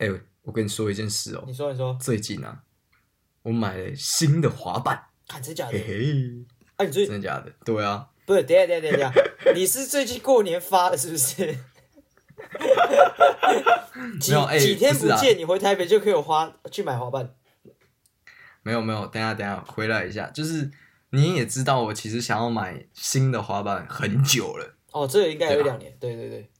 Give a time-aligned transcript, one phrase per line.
[0.00, 0.08] 哎、
[0.42, 2.62] 我跟你说一件事哦、你说你说，最近啊，
[3.42, 4.98] 我买了新的滑板，
[5.28, 5.78] 看真假的嘿？
[5.86, 6.44] 嘿，
[6.76, 7.52] 啊，你最真的假的？
[7.66, 9.12] 对啊，不是，等下等下等下，
[9.54, 11.54] 你是最近过年发的，是不是？
[14.18, 17.34] 几几天不见，你回台北就可以有花去买滑板。
[18.62, 20.70] 没有没有，等下等下，回来一下，就是
[21.10, 26.50] 你也知道，我其实想要买新的滑板很久了，哦，这个应该有两年，对对对。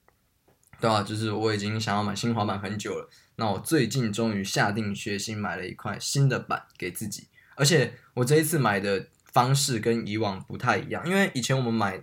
[0.79, 3.07] 对啊，就是我已经想要买新滑板很久了。
[3.41, 12.03] 那我最近终于下定决心买了一块新的板给自己，而且我这一次买的方式跟以往不太一样，因为以前我们买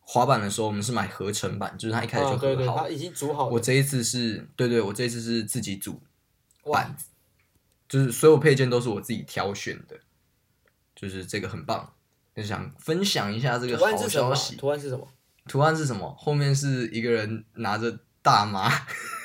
[0.00, 2.82] 滑板的时候，我们是买合成板，就是它一开始就啊，对对，合好。
[2.82, 3.52] 它已经组好了。
[3.52, 6.02] 我这一次是对对，我这一次是自己组
[6.64, 7.06] 板子，
[7.88, 9.96] 就是所有配件都是我自己挑选的，
[10.96, 11.94] 就是这个很棒，
[12.34, 14.34] 就想分享一下这个图案好是什么？
[14.34, 14.56] 消息。
[14.56, 15.08] 图案是什么？
[15.46, 16.12] 图案是什么？
[16.18, 18.68] 后面是一个人拿着大麻，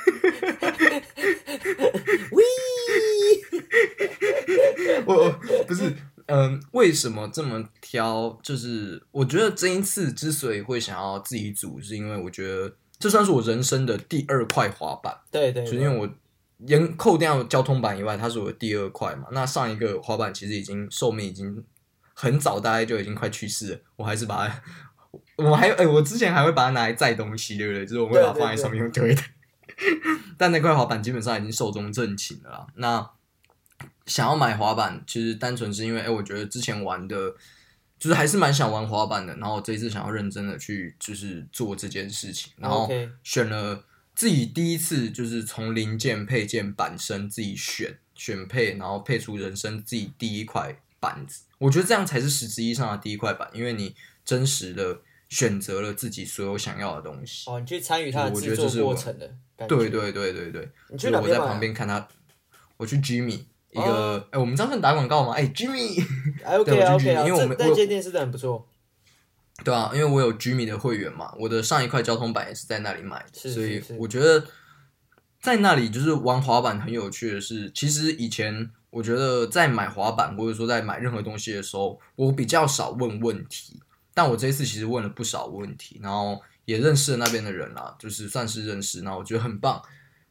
[5.05, 5.31] 我我
[5.67, 5.93] 不是，
[6.27, 8.37] 嗯、为什么这么挑？
[8.43, 15.15] 就是我觉得这一次之所以会想要自己组，是因为我觉得这算是我人生的第二块滑板。
[15.31, 16.09] 对对，是因为我
[16.67, 19.27] 严扣掉交通板以外，它是我的第二块嘛。
[19.31, 21.63] 那上一个滑板其实已经寿命已经
[22.13, 23.79] 很早，大概就已经快去世了。
[23.95, 24.61] 我还是把它，
[25.43, 27.85] 我还哎、我之前还会把它拿来载东西，对不对？
[27.85, 29.21] 就是我会把它放在上面用推的。
[30.37, 32.67] 但那块滑板基本上已经寿终正寝了啦。
[32.75, 33.09] 那
[34.05, 37.35] 想要买滑板，其实单纯是因为，哎、我觉得之前玩的，
[37.99, 39.35] 就是还是蛮想玩滑板的。
[39.35, 42.89] 然后我这一次想要认真的去，就是做这件事情，然后
[43.23, 43.83] 选了
[44.15, 51.43] 自己第一次就是从零件、配件、板身自己选选配，然后配出人生自己第一块板子。
[51.59, 57.49] 我觉得这样才是实质意义上的第一块板，因为你真实的选择了自己所有想要的东西。
[57.49, 59.75] 哦，你去参与它的我觉制作得这是我过程的感觉。
[59.75, 62.07] 对对对对对，你就是我在去哪边买啊旁边看他，
[62.77, 63.39] 我去 Jimmy
[63.71, 65.33] 一个，哦哎、我们这样算打广告吗？
[65.33, 66.03] 哎、Jimmy，
[66.43, 68.67] 哎，OK 因为我们我这那间店是真的很不错。
[69.63, 74.45] 对啊，因为我有 Jimmy 的会员嘛，我的上一块交通板也是在那里买的，是所以我觉得
[75.41, 83.81] 在那里就是玩滑板很有趣的是，其实以前我觉得在买滑板或者说在买任何东西的时候，我比较少问问题，
[84.19, 89.81] 但我这一次其实问了不少问题，然后也认识了那边的人啦，就是算是认识，然后我觉得很棒。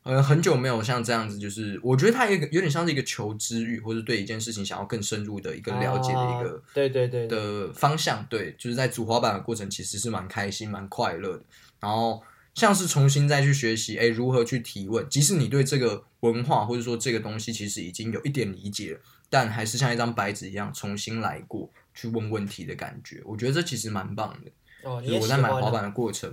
[0.03, 11.43] 呃，很久没有像这样子，就是我觉得它有一个有点像是一个求知欲，或者对一件事情想要更深入的一个了解的一个啊对对对对，的方向，对，就是在组滑板的过程其实是蛮开心、蛮快乐的。
[11.81, 12.23] 然后
[12.53, 19.01] 像是重新再去学习，哎，如何去提问，即使你对这个文化或者说这个东西其实已经有一点理解了，
[19.31, 24.51] 但还是像一张白纸一样重新来过去问问题的感觉，我觉得这其实蛮棒的。
[24.89, 26.33] 哦，就是我在买滑板的过程，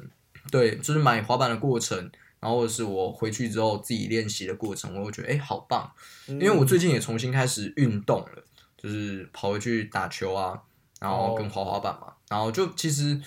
[0.52, 1.98] 对，就是买滑板的过程，
[2.40, 5.92] 然后是我回去之后自己练习的过程，我会觉得哎、好棒，
[6.28, 8.44] 因因为我最近也重新开始运动了，
[8.78, 10.62] 就是跑回去打球啊，
[11.00, 13.20] 然后跟滑滑板嘛，然后就其实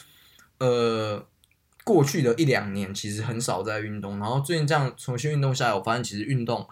[0.58, 1.26] 呃
[1.82, 6.64] 过去的一两年其实很少在运动，然后最近这样重新运动下来，我发现其实运动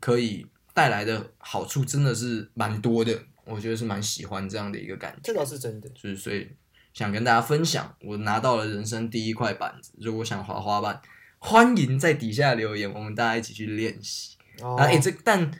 [0.00, 5.20] 可以带来的好处真的是蛮多的，我觉得是蛮喜欢这样的一个感觉。
[5.24, 5.88] 这倒是真的。
[5.90, 6.48] 就是所以
[6.92, 9.92] 想跟大家分享，我拿到了人生第一块板子。
[9.98, 11.00] 如果想滑滑板，
[11.38, 14.36] 欢迎在底下留言，我们大家一起去练习。
[14.60, 15.50] 哦啊，哎、这但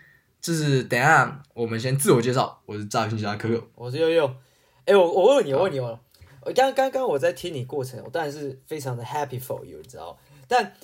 [0.41, 3.69] 就是等一下我们先自我介绍，我是诈骗侠可可。
[3.75, 4.37] 我是悠悠。
[4.84, 5.98] 哎，我我问你，我问你哦，
[6.42, 10.75] 我刚刚刚我在听你过程，我当然是非常的 happy for you，你知道，但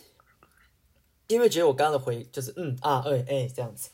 [1.27, 3.91] 因为觉得我刚刚的回就是嗯啊哎哎这样子，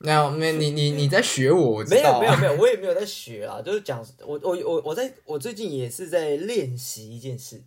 [0.00, 2.14] 那没你你你在学我，我知没道、啊。
[2.14, 7.60] 有没有没有，我也没有在学啊，就是讲我我我我在我最近也是在练习一件事，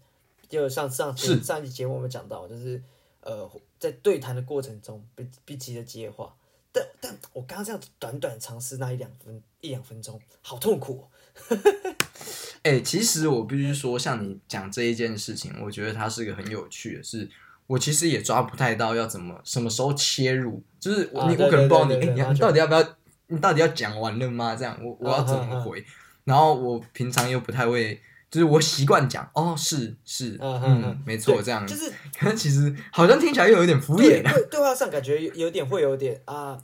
[0.47, 2.81] 就上上是上一期节目我们讲到，就是
[3.21, 6.33] 呃在对谈的过程中不不急着接话，
[6.71, 11.07] 但但我刚刚这样短短尝试那一两分一两分钟，好痛苦、哦。
[12.63, 17.27] 哎、其实我必须说，像你讲这一件事情，我觉得它是个很有趣的事。
[17.71, 22.83] 我其实也抓不太到要怎么什么时候切入，就是我、你我可能不知道你，哎、你你到底要不要，
[23.27, 24.53] 你到底要讲完了吗？
[24.53, 25.81] 这样我我要怎么回？
[26.25, 27.97] 然后我平常又不太会，
[28.29, 31.89] 就是我习惯讲哦是是嗯没错这样，就是
[32.19, 34.33] 可是其实好像听起来又有点敷衍啊。
[34.33, 36.59] 对对话上感觉有有点会有点啊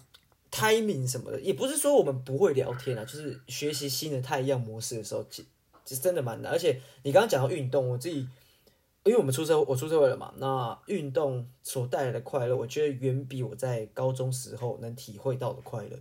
[0.51, 5.45] timing 什么的，也不是说我们不会聊天啊，就是学习新的太阳模式的时候，其
[5.85, 6.51] 其实真的蛮难。
[6.51, 8.27] 而且你刚刚讲到运动，我自己
[9.07, 15.97] 因为我们出社我出社会了嘛，那运动所带来的快乐，我觉得远比我在高中时候能体会到的快乐。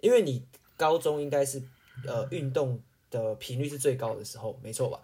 [0.00, 0.44] 因为你
[0.76, 1.62] 高中应该是
[2.06, 2.80] 呃运动
[3.10, 5.00] 的频率是最高的时候，没错吧？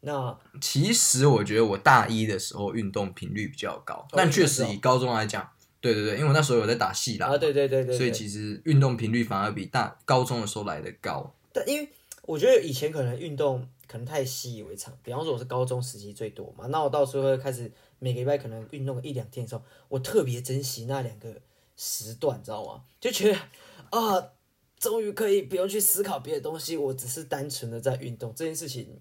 [0.00, 5.48] 那其实我觉得我大一的时候运动频率比较高，但确实以高中来讲，
[5.80, 11.32] 对对对，因为我那时候有在打戏啦，啊，对对对对，所以其实运动频率反而比大高中的时候来的高。
[11.52, 11.88] 但因为
[12.22, 21.34] 我觉得以前可能运动可能太习以为常，比方说我是高中时期最多嘛，那我到时候开始每个礼拜可能运动一两天的时候，我特别珍惜那两个
[21.76, 22.84] 时段，知道吗？
[22.98, 23.38] 就觉得
[23.90, 24.32] 啊，
[24.78, 28.98] 终于可以不用去思考别的东西，我只是单纯的在运动这件事情。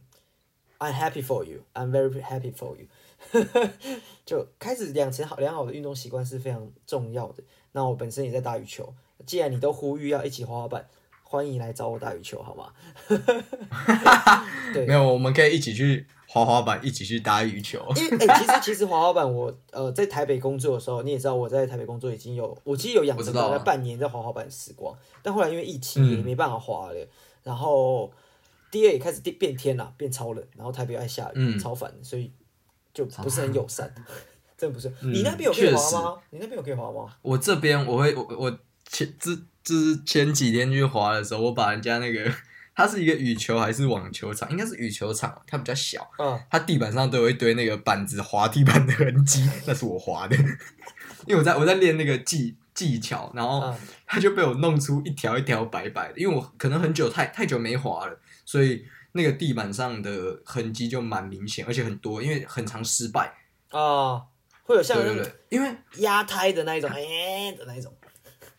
[0.79, 1.61] I'm happy for you.
[1.73, 2.87] I'm very happy for you.
[4.25, 7.43] 就开始养成好良好的运动习惯是非常重要的。
[7.71, 8.93] 那我本身也在打羽球，
[9.25, 10.89] 既然你都呼吁要一起滑滑板，
[11.31, 12.73] 欢迎来找我打羽球，好吗？
[14.73, 17.81] 对，没有，我们可以一起去滑滑板，一起去打羽球。
[17.95, 24.93] 因为哎、其实其实滑滑板我呃在台北工作的时候，你也知道我在台北工作已经有，我其实有养成大概半年在滑滑板的时光，
[25.23, 27.07] 但后来因为疫情也没办法滑了，
[27.43, 28.11] 然后
[28.69, 32.29] 第二也开始变变天了，变超冷，然后台北爱下雨，嗯超烦，所以
[32.93, 33.89] 就不是很友善，
[34.57, 34.89] 真的不是。
[35.01, 36.17] 嗯你那边有可以滑吗？
[36.31, 37.15] 你那边有可以滑吗？
[37.21, 42.31] 我这边我会我我前之就是前几天去滑的时候，我把人家那个
[42.75, 50.35] 它是一个羽球还是网球场，应该是羽球场，它比较小，嗯，它地板上都有一堆那个板子滑地板的痕迹， 那是我滑的，
[51.27, 53.77] 因为我在我在练那个技技巧，然后嗯。
[54.13, 63.33] 它就被我弄出一条一条白白的，因为我可能很久太太久没滑了，所以那个地板上的痕迹就蛮明显，而且很多，因为很常失败。
[63.69, 64.21] 哦，
[64.63, 67.93] 会有像对对对，因为压胎的那一种，哎的那一种。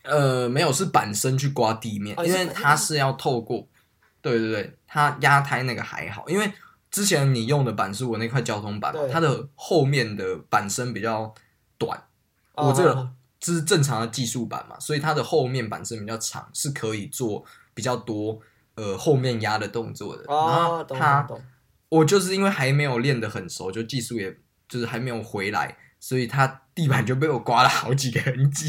[0.03, 3.67] 呃没有是板身去刮地面，因为它是要透过，
[4.21, 6.51] 对对对，它压胎那个还好，因为
[6.91, 11.33] 之前你用的板是我那块交通板嘛，它的后面的板身比较
[11.77, 12.01] 短，
[12.55, 13.09] 我这啊个
[13.39, 18.39] 这是正常的技术板嘛，所以它的后面板身比较长，是可以做比较多
[18.75, 20.23] 呃后面压的动作的。
[20.27, 21.27] 然后它。
[21.89, 24.35] 我就是因为还没有练得很熟，就技术也
[24.67, 28.67] 就是还没有回来，所以它地板就被我刮了好几个痕迹。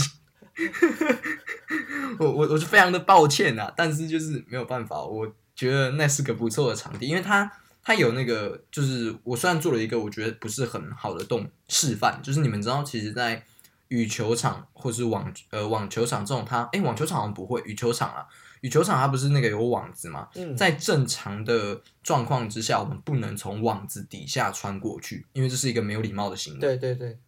[2.19, 7.51] 我我我是非常的抱歉呐、但是就是没有办法，我觉得那是个不错的场地，因为它
[7.83, 13.43] 它有那个就是我虽然做了一个我觉得不是很好的动示范，就是你们知道，其实，在
[13.89, 18.27] 羽球场或是网呃网球场这种它，哎网球场好像不会，羽球场啊，
[18.63, 20.29] 羽球场它不是那个有网子嘛？
[20.35, 26.61] 嗯，在正常的状况之下，我们不能从网子底下穿过去，因为这是一个没有礼貌的行为。
[26.61, 27.19] 对对对，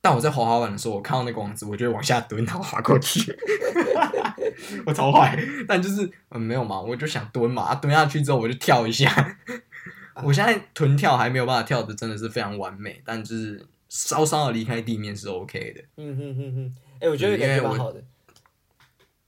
[0.00, 3.36] 但我在滑滑板的时候，我看到那个网子，我就会往下蹲，然后滑过去。
[4.86, 9.38] 我超坏，但就是嗯没有嘛，我就想蹲嘛，啊蹲下去之后我就跳一下。
[10.22, 18.02] 我现在臀跳还没有办法跳的真的是非常完美，但就是稍稍的离开地面是 OK 的，嗯哼哼哼，哎，我觉得对因为我感觉蛮好的。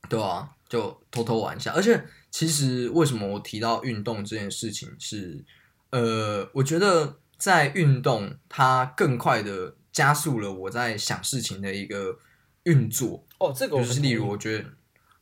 [0.09, 1.73] 对啊，就偷偷玩一下。
[1.73, 5.43] 而且其实为什么我提到运动这件事情是，
[5.91, 12.19] 呃，我觉得在运动它更快的加速了我在想事情的一个
[12.65, 13.25] 运作。
[13.39, 14.65] 哦，这个我就是例如，我觉得，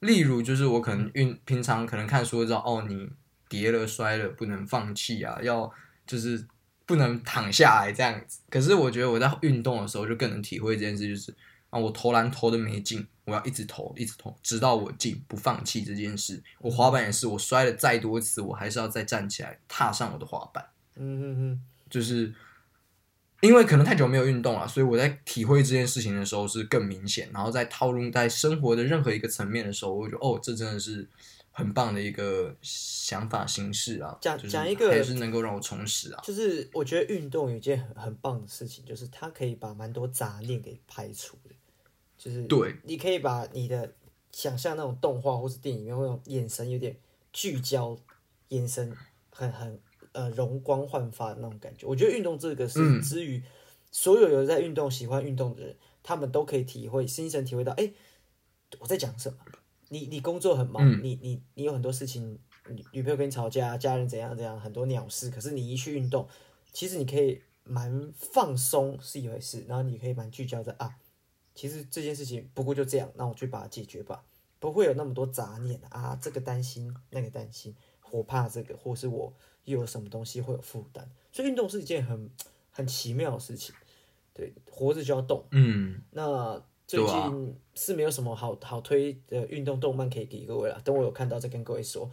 [0.01, 3.11] 例如就是我可能运平常可能看书知道哦，你
[3.49, 5.71] 跌了摔了不能放弃啊，要
[6.07, 6.47] 就是
[6.87, 8.41] 不能躺下来这样子。
[8.49, 11.35] 可是我觉得我在运动的时候就更能体会这件事，就是
[11.71, 16.43] 啊，我投篮投的没进，我要一直投，一直投，直到我进，不放弃这件事。
[16.59, 20.65] 我滑板也是，我摔了再多次，我还是要再站起来，踏上我的滑板。
[20.97, 22.35] 嗯嗯嗯，就是
[23.41, 31.09] 因为可能太久没有运动了，所以我在体会这件事情的时候是更明显，然后在套用在生活的任何一个层面的时候，我会觉得哦，这真的是
[31.51, 41.55] 很棒的一个想法形式啊，讲讲一个还是能够让我充实啊，就是我觉得运动有一件很很棒的事情，就是它可以把蛮多杂念给排除的，
[42.19, 43.95] 就是对，你可以把你的
[44.33, 46.97] 想象那种动画或是电影里面那种眼神有点
[47.33, 47.99] 聚焦，
[48.49, 48.95] 眼神
[49.31, 49.81] 很很
[50.21, 51.87] 呃容光焕发的那种感觉。
[51.87, 53.43] 我觉得运动这个是嗯之于
[53.91, 57.93] 所有有在运动、喜欢运动的人，他们都可以体会，心神体会到，哎、
[58.79, 59.39] 我在讲什么？
[59.89, 65.31] 你你工作很忙，嗯你你你有很多事情，女女朋友跟你吵架，家人怎样怎样，很多鸟事。
[65.31, 66.29] 可是你一去运动，
[66.73, 70.95] 其实你可以蛮放松是一回事，然后你可以蛮聚焦在啊，
[71.55, 74.23] 其实这件事情不过就这样，那我去把它解决吧，
[74.61, 77.75] 不会有那么多杂念啊，这个担心那个担心，
[78.11, 79.33] 我怕这个，或是我
[79.65, 82.31] 又有什么东西会有负担，所以运动是一件很
[82.71, 83.75] 很奇妙的事情。
[84.33, 85.45] 对，活着就要动。
[85.51, 92.11] 嗯，那最近是没有什么好好推的运动动漫可以给各位了，等我有看到再跟各位说。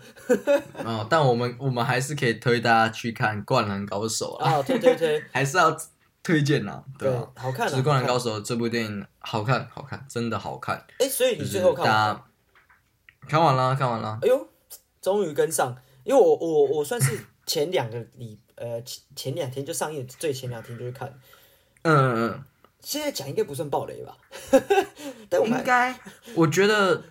[0.83, 5.75] 啊、 但我们我们还是可以推大家去看《灌篮高手》啊，啊，对对对 还是要
[6.21, 7.69] 推荐呐、对对吧、，好看啊！
[7.69, 10.75] 就是《灌篮高手》这部电影好看，好看，真的好看。
[10.75, 12.13] 看，哎，所以你最后看完大了？
[12.15, 14.19] 家看完了，看完了。
[14.21, 14.47] 哎呦，
[15.01, 15.75] 终于跟上，
[16.07, 21.13] 因为我我我算是前两个礼呃前前两天就上映，最前两天就去看。
[21.81, 22.43] 嗯嗯嗯。
[22.81, 24.17] 现在讲应该不算暴雷吧？
[25.27, 25.93] 但我们应该，
[26.35, 27.03] 我觉得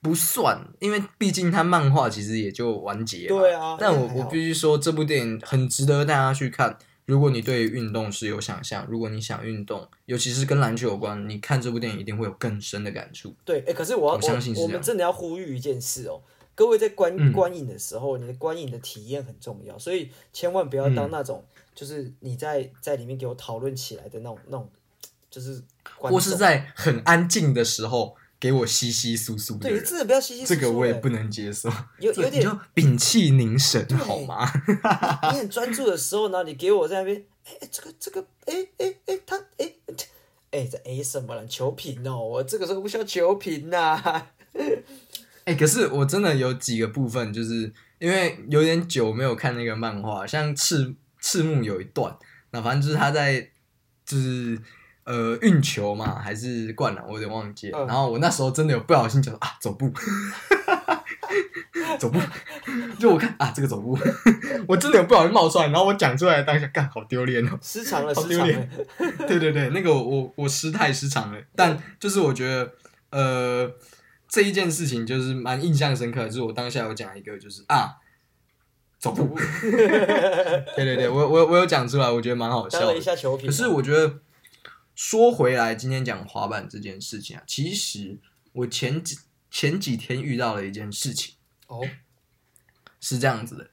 [0.00, 3.38] 不算，因为毕竟它漫画其实也就完结了。
[3.38, 6.78] 对啊，但我我必须说，这部电影很值得大家去看。
[7.04, 13.34] 如果你对运动是有想象，如果你想运动，尤其是跟篮球有关，你看这部电影一定会有更深的感触。
[13.44, 16.22] 对，哎、可是我要我相信是我这样们真的要呼吁一件事哦，
[16.58, 17.32] 各位在观、嗯。
[17.32, 24.68] 观影的时候，你的观影的体验很重要，所以千万不要当那种、就是你在在里面给我讨论起来的那种那种，
[25.30, 25.62] 就是
[25.96, 31.70] 观或是在很安静的时候给我稀稀疏疏的对，人，真的不要稀稀疏疏这个我也不能接受。
[32.00, 34.44] 有有点就屏气凝神好吗？
[35.30, 39.72] 你很专注的时候呢，你给我在那边，哎、哎这个这个，哎哎哎，他哎
[40.50, 41.46] 哎这哎什么了？
[41.46, 44.26] 球评哦，我这个时候不需要球评呐、
[45.48, 52.14] 哎、可是我真的有几个部分，就是因为有点久没有看那个漫画，像赤赤木有一段，
[52.50, 53.40] 那反正就是他在
[54.04, 54.58] 就是
[55.04, 57.78] 呃运球嘛，还是灌篮，我有点忘记了。
[57.78, 59.90] 嗯然后我那时候真的有不小心讲说啊走步，
[61.98, 62.20] 走步，
[62.98, 63.98] 就我看啊这个走步，
[64.68, 67.58] 我真的有不小心冒出来，然后我讲出来当下，干好丢脸哦。
[67.62, 68.70] 失常了， 好丢失常了脸。
[69.26, 72.70] 对对对，那个我我我失态失常了，但就是我觉得
[73.10, 73.70] 呃
[74.28, 77.96] 这一件事情就是蛮印象深刻的，就是我当下有讲一个就是啊
[78.98, 79.34] 走步，
[80.76, 83.00] 对对对，我我我有讲出来，我觉得蛮好笑的。
[83.00, 84.20] 下球评，可是我觉得
[84.94, 88.18] 说回来，今天讲滑板这件事情啊，其实
[88.52, 89.16] 我前几
[89.50, 91.34] 前几天遇到了一件事情。
[91.68, 91.86] 哦，
[92.98, 93.70] 是这样子的，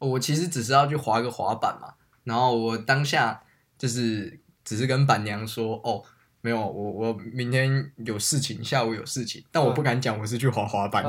[0.00, 1.94] 我其实只是要去滑个滑板嘛，
[2.24, 3.44] 然后我当下
[3.78, 6.02] 就是只是跟板娘说，哦，
[6.46, 11.02] 没有，我我明天有事情，下午有事情，但我不敢讲我是去滑滑板，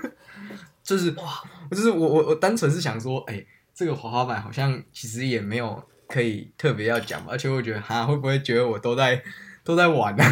[0.82, 3.44] 就是哇，就是我我我单纯是想说，哎、
[3.74, 9.22] 这个滑滑板好像其实也没有可以特别要讲，而且我觉得哈会不会觉得我都在
[9.62, 10.24] 都在玩呢、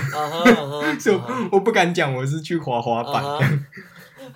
[0.98, 1.20] 就
[1.50, 3.22] 我不敢讲我是去滑滑板。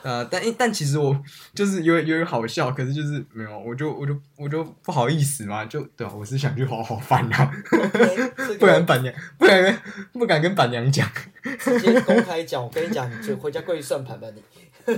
[0.02, 1.16] 呃，但但其实我
[1.54, 9.78] 就是有点有点好笑，可是就是没有，我就我就我就不好意思嘛，就对啊，我是想去好好翻啊，OK，这不然板娘不敢跟
[10.12, 11.10] 不敢跟板娘讲，
[11.58, 14.42] 直接公开讲，我跟你讲，你就回家跪算盘吧你。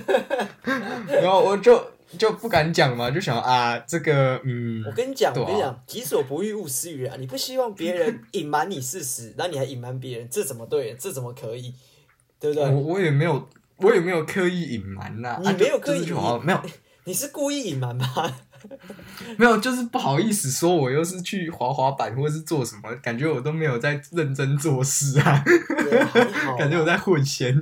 [1.08, 1.82] 然后我就
[2.18, 7.16] 就不敢讲嘛，就想啊，这个嗯我，跟你讲，啊我跟你讲，己所不欲，勿施于人啊！
[7.18, 10.94] 你不希望别人隐瞒你事实，然后你还隐瞒别人，这怎么对？
[10.98, 11.72] 这怎么可以？
[12.38, 12.82] 对不对我对？
[12.82, 16.60] 我也没有我也没有刻意隐瞒呐，你没有刻意就是去滑没有
[17.04, 18.06] 你是故意隐瞒吧？
[19.38, 25.42] 没有，就是不好意思说我又是去滑滑板或者是做什么，感觉我都没有在认真做事啊，
[26.58, 27.54] 感觉我在混闲。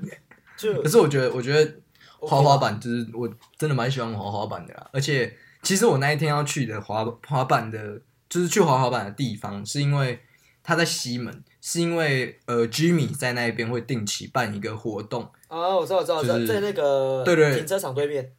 [0.57, 1.75] 就可是我觉得，我觉得
[2.19, 4.89] 滑滑板就是我真的蛮喜欢滑滑板的啦。
[4.91, 5.31] 而且，
[5.63, 10.19] 其实我那一天要去的滑滑板的，就是去滑滑板的地方，是因为
[10.65, 18.31] 他在西门，是因为呃，Jimmy 在那边会定期办一个活动，哦，我知道，我知道，在那个对对停车场对面。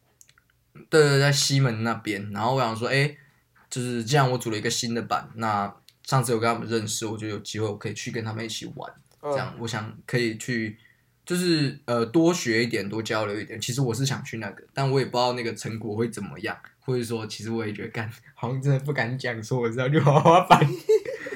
[0.89, 2.31] 对对，在西门那边。
[2.31, 3.17] 然后我想说，哎，
[3.69, 8.89] 就是既然我组了一个新的版，那上次有跟他们认识，我就有机会我可以去跟他们一起玩。
[9.21, 10.77] 嗯这样，我想可以去，
[11.25, 13.59] 就是呃多学一点，多交流一点。
[13.59, 20.65] 其实我是想去那个，但我也不知道那个成果会怎么样，或者说，其实我也觉得干，好像真的不敢讲说我是要去滑滑板。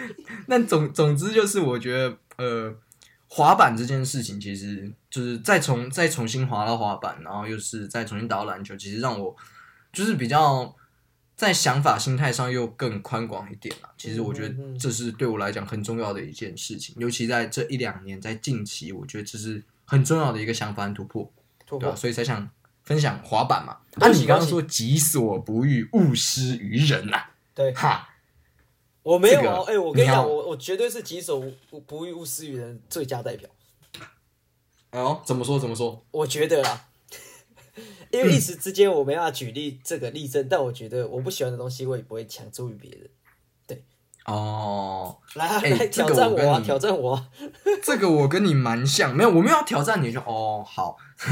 [0.48, 2.75] 但总总之就是，我觉得呃，
[3.27, 9.36] 滑板这件事情，其实就是再重再重新滑到滑板，然后又是再重新打到篮球，其实让我
[9.91, 10.75] 就是比较。
[11.34, 13.89] 在想法、心态上又更宽广一点了。
[13.98, 21.24] 其实我觉得这是对我来讲很重要的一件事情，尤其在这一两年，在近期，我觉得这是很重要的一个想法和突破，
[21.65, 22.48] 对吧、突破，所以才想
[22.84, 23.74] 分享滑板嘛。
[23.96, 27.24] 啊，恭喜恭喜你刚刚说己所不欲，勿施于人呐、
[27.55, 28.08] 对哈，
[29.03, 33.50] 我没有这个哦，哎，我跟你讲，我我绝对是几首不不欲，勿施于人最佳代表。
[34.91, 36.03] 哎呦，怎么说怎么说？
[36.12, 36.89] 我觉得啦，
[38.12, 43.10] 因为一时之间我没办法举例这个例证，但我觉得我不喜欢的东西，我也不会强注于别人。
[44.25, 47.28] 哦，来啊，哎来这个挑战我啊，挑战我啊！
[47.84, 50.96] 这个我跟你蛮像，没有，我没有要挑战你，就哦好，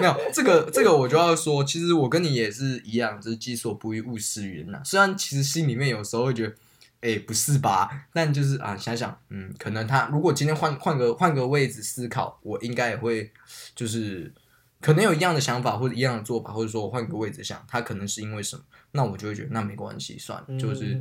[0.00, 4.80] 没有这个这个我就要说，其实我跟你也是一样，就是己所不欲，勿施于人呐。
[4.84, 6.54] 虽然其实心里面有时候会觉得，
[7.02, 7.90] 哎、不是吧？
[8.14, 13.30] 但就是啊，想想，嗯，可能他如果今天换换个换个位置思考，我应该也会
[13.74, 14.32] 就是
[14.80, 18.62] 可能有一样的想法或者一样的做法，或者说我换个位置想，他可能是因为什么，
[18.94, 20.98] 那我就会觉得那没关系，算了，就是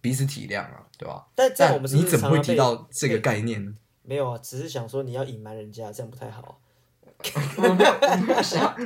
[0.00, 1.26] 彼此体谅啊，对吧？
[1.34, 3.74] 但这样但我们你怎么会提到这个概念呢？
[4.02, 6.54] 没有啊，只是想说你要隐瞒人家，这样不太好啊。
[7.58, 8.76] 我没有，我没有想要，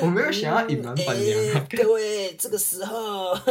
[0.00, 1.54] 我没有想要隐瞒板娘。
[1.54, 3.32] 哎各位，这个时候，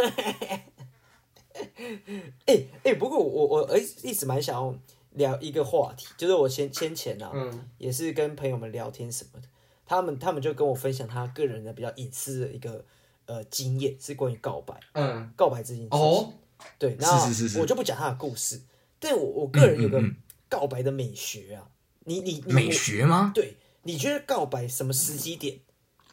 [2.47, 4.75] 哎哎、不过我我我一直蛮想要
[5.11, 9.47] 聊一个话题，就是我先先前啊，嗯也是跟朋友们聊天什么的，
[9.85, 12.83] 他们他们就跟我分享他个人的比较隐私的一个
[13.27, 15.99] 呃经验，是关于告白，嗯，告白这件事情。
[15.99, 16.33] 哦，
[16.79, 18.59] 对，那是是是我就不讲他的故事，
[18.99, 20.03] 但我我个人有个
[20.49, 21.69] 告白的美学啊，
[22.05, 23.31] 你你你美学吗？
[23.35, 25.59] 对，你觉得告白什么时机点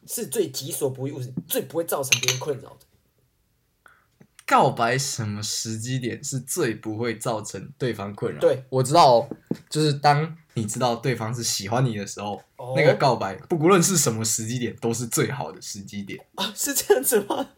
[0.06, 1.14] 是最己所不欲，
[1.49, 2.87] 最不会造成别人困扰的？
[4.47, 8.40] 告白什么时机点是最不会造成对方困扰？
[8.40, 9.28] 对，我知道哦，
[9.71, 16.18] 就是当你知道对方是喜欢你的时候，哦那个告白，不无论是什么时机点，都是最好的时机点。
[16.37, 17.49] 哦，是这样子吗？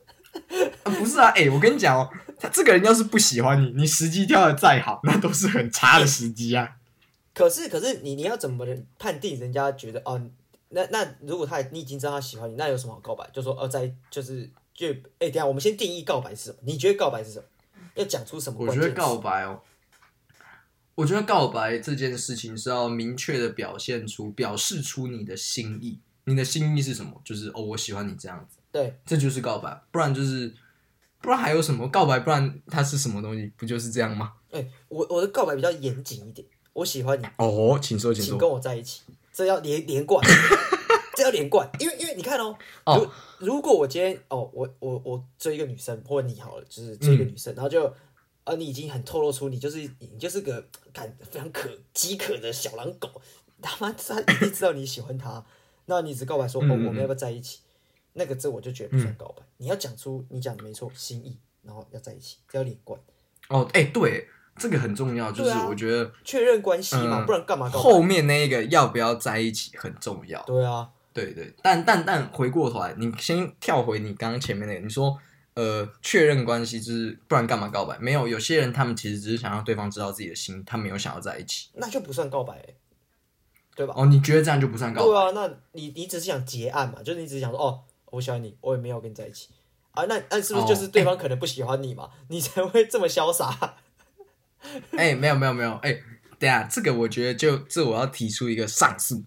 [0.82, 6.76] 啊、不是啊，哎、我跟你讲哦，他这个人要是不喜欢你，你时机挑的再好，那都是很差的时机啊。
[7.32, 8.66] 可是可是你你要怎么
[8.98, 10.20] 判定人家觉得哦？
[10.70, 13.28] 那那如果他你已经知道他喜欢你，那有什么好告白？
[13.32, 14.88] 就说哦，在就是就
[15.18, 16.56] 哎、等下我们先定义告白是什么？
[16.62, 17.44] 你觉得告白是什么？
[17.94, 18.74] 要讲出什么我？
[18.74, 19.60] 觉得告白哦，
[20.96, 26.00] 我觉得告白这件事情是要明确的表现出、表示出你的心意。
[26.24, 27.20] 你的心意是什么？
[27.24, 29.80] 就是哦，我喜欢你这样子，对，这就是告白。
[29.92, 30.52] 不然就是，
[31.20, 32.18] 不然还有什么告白？
[32.18, 33.52] 不然它是什么东西？
[33.56, 34.32] 不就是这样吗？
[34.50, 38.30] 哎、我我的告白比较严谨一点，我喜欢你，哦，请说，请说。
[38.30, 40.26] 请跟我在一起，这要连连贯，
[41.14, 47.94] 这要连贯，因为因为你看哦，哦如如果我今天哦，我我我追一个女生，或者你好了，就是追一个女生，然后就
[48.46, 53.10] 啊，你已经很透露出你就是你就是个 感非常可饥渴的小狼狗，
[53.60, 55.44] 他妈他一定知道你喜欢他，
[55.86, 57.58] 那你只告白说哦，我们要不要在一起？
[58.12, 62.98] 那个这我就觉得不算告白，你要讲出你讲的没错心意，然后要在一起，这要连贯，
[63.48, 67.82] 哦，哎、对，这个很重要，就是我觉得确认关系嘛，嗯不然干嘛告白？
[67.82, 70.42] 后面那一个要不要在一起很重要。
[70.44, 75.18] 对啊，对对，但但但回过头来，你先跳回你刚刚前面那个，你说
[75.56, 77.98] 呃确认关系就是不然干嘛告白？
[77.98, 81.70] 没有，有些人他们其实只是想让对方知道自己的心，他没有想要在一起。
[81.75, 82.76] 那就不算告白、欸，
[83.75, 83.94] 对吧？
[83.96, 85.06] 哦，你觉得这样就不算告白？
[85.06, 89.48] 对啊，那你你只是想结案嘛，就是你只是想说哦，我喜欢你，我也没有跟你在一起
[89.92, 93.76] 啊，那那是不是就是对方可能不喜欢你嘛，你才会这么潇洒？
[94.96, 95.92] 哎、没有没有没有，哎、
[96.38, 99.22] 等一下这个我觉得就这我要提出一个上诉，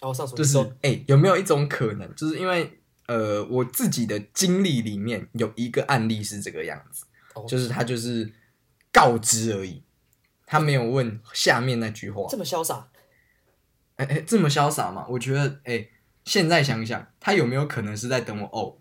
[0.00, 8.32] 然后上诉就是哎、有没有一种可能，就是因为呃我自己的经历里面有一个案例是这个样子，哦就是他就是
[8.92, 9.82] 告知而已，
[10.46, 12.26] 他没有问下面那句话。
[12.30, 12.88] 这么潇洒，
[13.96, 15.06] 哎、哎、这么潇洒吗？
[15.08, 15.88] 我觉得，哎、
[16.24, 18.46] 现在想想，他有没有可能是在等我？
[18.52, 18.76] 哦，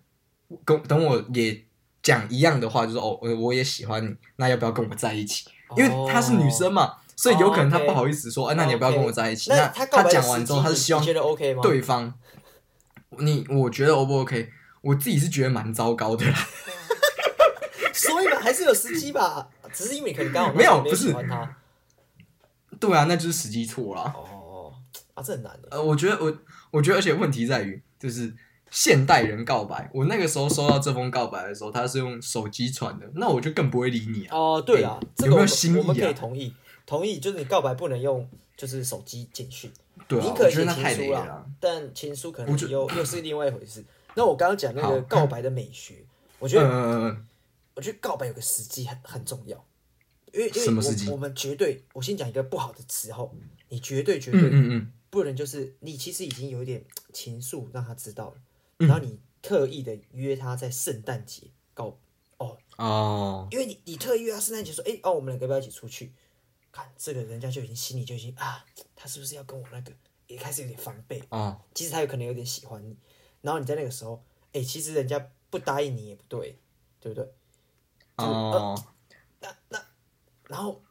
[0.64, 1.66] 跟等我也
[2.02, 5.50] 讲一样的话，就是哦，我我也喜欢你，那要不要跟我在一起？
[5.76, 9.50] 因为她是女生嘛，所以有可能她不好意思说，哎、那你要不要跟我在一起？
[9.50, 12.14] 那那他告白的讲完之后，时机他是希望对方，
[13.20, 14.50] 你我觉得 O 不 OK？
[14.82, 16.48] 我自己是觉得蛮糟糕的啦。
[17.94, 21.58] 所以嘛，还是有时机吧，只是因为你可能刚好没有不是喜欢他。
[22.80, 24.02] 对啊，那就是时机错了。
[24.02, 24.74] 哦，
[25.14, 25.70] 啊，这很难的。
[25.72, 26.38] 呃，我觉得我
[26.72, 28.36] 我觉得，而且问题在于，就是
[28.70, 34.36] 现代人告白，我那个时候收到这封告白的时候，他是用手机传的，那我就更不会理你啊。
[34.36, 36.54] 哦，对啊，哎这个我们有没有新意啊我们可以同意，
[36.86, 39.72] 同意，就是你告白不能用就是手机简讯，
[40.08, 43.84] 对啊，宁可写我觉得那太情书了啊。，但情书可能又又是另外一回事。
[44.16, 44.92] 那我刚刚讲那好。
[44.92, 46.06] 个告白的美学，
[46.40, 47.18] 我觉嗯得
[47.76, 49.66] 我觉得告白有个时机很很重要，
[50.32, 53.34] 因为因为我我们绝对，我先讲一个不好的词候，
[53.70, 54.70] 你绝对绝对嗯嗯。
[54.78, 58.36] 嗯，不能就是你其实已经有一点情愫让他知道了，
[58.80, 58.88] 嗯。
[58.88, 61.98] 然后你特意的约他在圣诞节告
[62.38, 66.12] 哦，哦，因为你你特意约他圣诞节说，哎、哦，我们两个要不要一起出去？
[66.74, 69.94] 看这个人家就已经心里就已经啊，他是不是要跟我那个？
[70.28, 72.98] 也开始有点防备，啊，其实他有可能有点喜欢你，
[73.42, 76.58] 然后你在那个时候，哎、其实人家不答应你也不对，
[77.00, 77.34] 对不对？
[78.16, 78.82] 哦，
[79.42, 79.86] 那那
[80.48, 80.82] 然后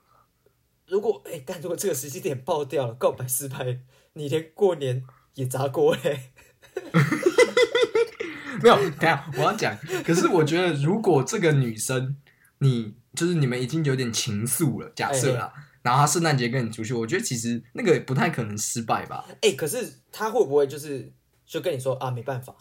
[0.87, 3.81] 如果哎，但如果这个时间点爆掉了，告白失败，
[4.13, 5.03] 你连过年
[5.35, 6.31] 也砸锅嘞。
[8.63, 12.17] 没有，等下我要讲，可是我觉得如果这个女生，
[12.59, 19.27] 你就是你们已经有点情愫了，假设啦，然后他圣诞节跟你出去，我觉得其实那个不太可能失败吧。
[19.43, 21.13] 哎、可是他会不会就是
[21.45, 22.57] 就跟你说啊，没办法，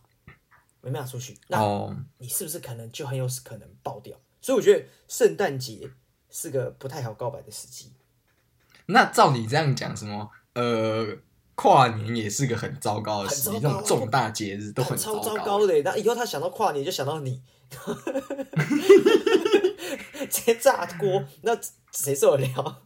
[0.82, 4.18] 没办法出去，那哦，你是不是可能就很有可能爆掉？
[4.42, 5.90] 所以我觉得圣诞节
[6.32, 7.94] 是个不太好告白的时机。
[8.88, 11.16] 那照你这样讲，什么呃，
[11.54, 15.46] 跨年也是个很糟糕的时机，很糟糕这种重大节日都很超糟糕。
[15.60, 15.82] 糕的。
[15.84, 17.44] 那以后他想到跨年就想到你，
[20.28, 21.56] 直接炸锅，那
[21.92, 22.82] 谁受得了？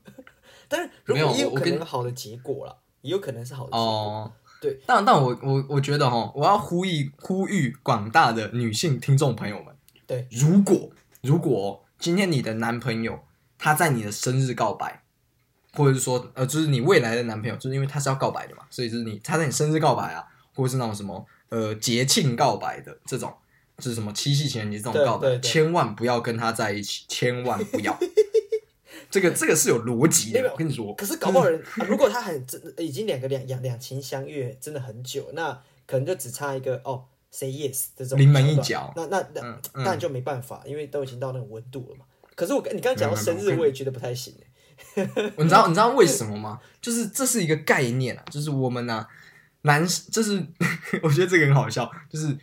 [0.76, 3.80] 但是如没有果也有我跟可能好的结果了，也有可能是好的结果。
[3.80, 9.74] 哦，对，但但我我我觉得哈，我要呼吁呼吁广大的女性听众朋友们，
[10.06, 10.90] 对，如果
[11.22, 13.20] 如果今天你的男朋友
[13.58, 15.04] 他在你的生日告白，
[15.74, 23.34] 或者是说呃，就是你未来的男朋友，就是因为他是要告白的嘛，所以就是你他在你生日告白啊，或者是那种什么呃节庆告白的这种，
[23.78, 27.98] 就是什么七夕情人节这种告白，千万不要跟他在一起，千万不要。
[29.16, 30.94] 这个这个是有逻辑的，我跟你说。
[30.96, 35.54] 可是搞不好人， 啊如果他很真已经两个两两两情相悦，真的很久，那
[35.88, 42.04] 可能就只差一个哦，say yes 这种临门一桥脚段那那那嗯当然就没办法，因为都已经到那种温度了嘛。
[42.36, 44.36] 可是我跟你刚刚讲到生日，我也觉得不太行
[44.96, 46.60] 欸你知道你知道为什么吗？
[46.82, 49.08] 就是这是一个概念啊，就是我们呢、
[49.62, 50.46] 男，就是
[51.02, 52.38] 我觉得这个很好笑，就是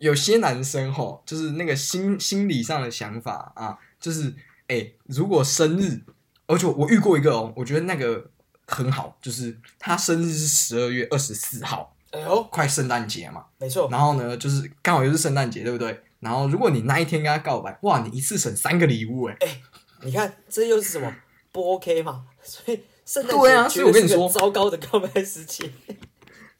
[0.00, 4.34] 有些男生吼，就是那个心心理上的想法啊，就是
[4.68, 6.00] 哎、如果生日，
[6.46, 8.30] 而且我遇过一个哦，我觉得那个
[8.66, 16.00] 很好，就是他生日是十二月二十四号，哎呦，快圣诞节嘛，没错，然后呢，就是刚好又是圣诞节，对不对？
[16.20, 19.60] 然后如果你那一天跟他告白，哇，你一次省三个礼物哎、哎
[20.02, 21.12] 你看这又是什么
[21.50, 22.24] 不 OK 嘛？
[22.40, 25.72] 所以圣诞对啊所以我跟你说糟糕的告白时期。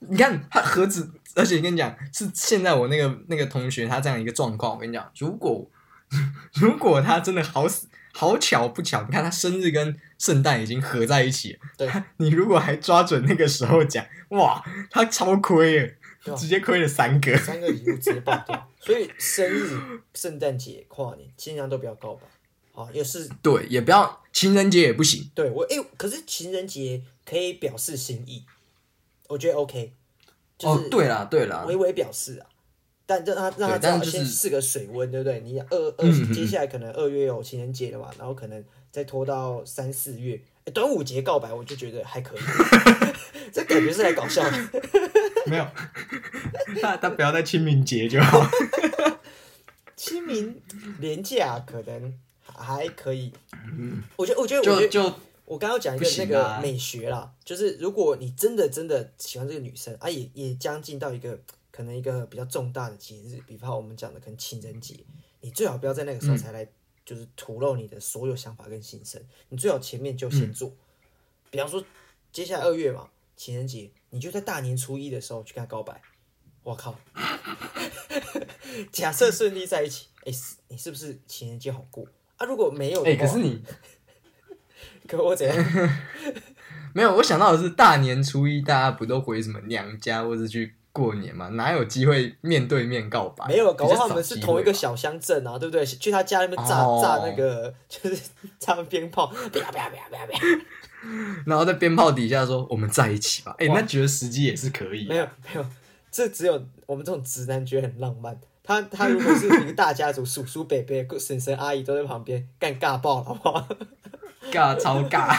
[0.01, 5.65] 你看他何止，而且跟你讲，是现在我那个那个同学他这样一个状况，我跟你讲，如果
[6.55, 17.37] 如果他真的好死好巧不巧，你看他生日跟圣诞已经合在一起了，对，你如果还抓准那个时候讲，哇，他超亏耶对，吧直接亏了三个。
[17.39, 18.71] 三个礼物直接爆掉。
[18.81, 19.79] 所以生日、
[20.15, 22.23] 圣诞节、跨年尽量都不要告白。
[22.73, 28.45] 好，也是对，也不要情人节也不行，对我哎、可是情人节可以表示心意，
[29.29, 29.93] 我觉得 OK，
[30.57, 32.47] 就是哦，对啦对啦，微微表示啊，
[33.09, 35.41] 但让他让他知道对但是就是先试个水温，对不对？
[35.41, 42.41] 你二二接下来可能二月有情人节了嘛，然后可能再拖到三四月，诶端午节告白我就觉得还可以，
[43.51, 44.59] 这感觉是来搞笑的。
[45.49, 45.67] 没有，
[46.83, 48.47] 他他不要在清明节就好。
[49.97, 50.61] 清明
[51.01, 52.13] 廉价可能
[52.45, 53.33] 还可以，
[54.17, 55.15] 我觉得我觉得我觉得就就
[55.47, 61.39] 我刚刚讲一个那个美学啦，就是如果你真的真的喜欢这个女生啊，也也将近到一个
[61.79, 64.97] 可能一个比较重大的节日，比方我们讲的可能情人节，
[65.41, 66.67] 你最好不要在那个时候才来，
[67.05, 70.75] 就是吐露你的所有想法跟心声，你最好前面就先做，
[71.53, 71.81] 比方说
[72.33, 76.03] 接下来二月嘛，情人节，你就在大年初一的时候去跟他告白，
[76.65, 76.99] 我靠，
[78.91, 82.05] 假设顺利在一起，哎、是你是不是情人节好过
[82.39, 82.45] 啊？
[82.45, 83.63] 如果没有可是你
[85.07, 85.57] 可我怎样？
[86.93, 93.47] 没有，我想到的是大年初一大家不都回什么娘家或者去过年嘛，哪有机会面对面告白？
[93.47, 95.87] 没有，搞不好他比较少们是同一个小乡镇啊，对不对？
[95.87, 98.21] 去他家那边炸、哦炸那个，就是
[98.59, 100.41] 炸鞭炮，啪啪啪啪啪。
[101.47, 103.55] 然后在鞭炮底下说我们在一起吧。
[103.59, 105.65] 哎、哇那觉得时机也是可以、没有没有，
[106.11, 108.37] 这只有我们这种直男觉得很浪漫。
[108.65, 113.69] 他他如果是一个大家族，叔叔伯伯、婶婶阿姨都在旁边，干尬爆了，好不好？
[114.53, 115.39] 尬超尬。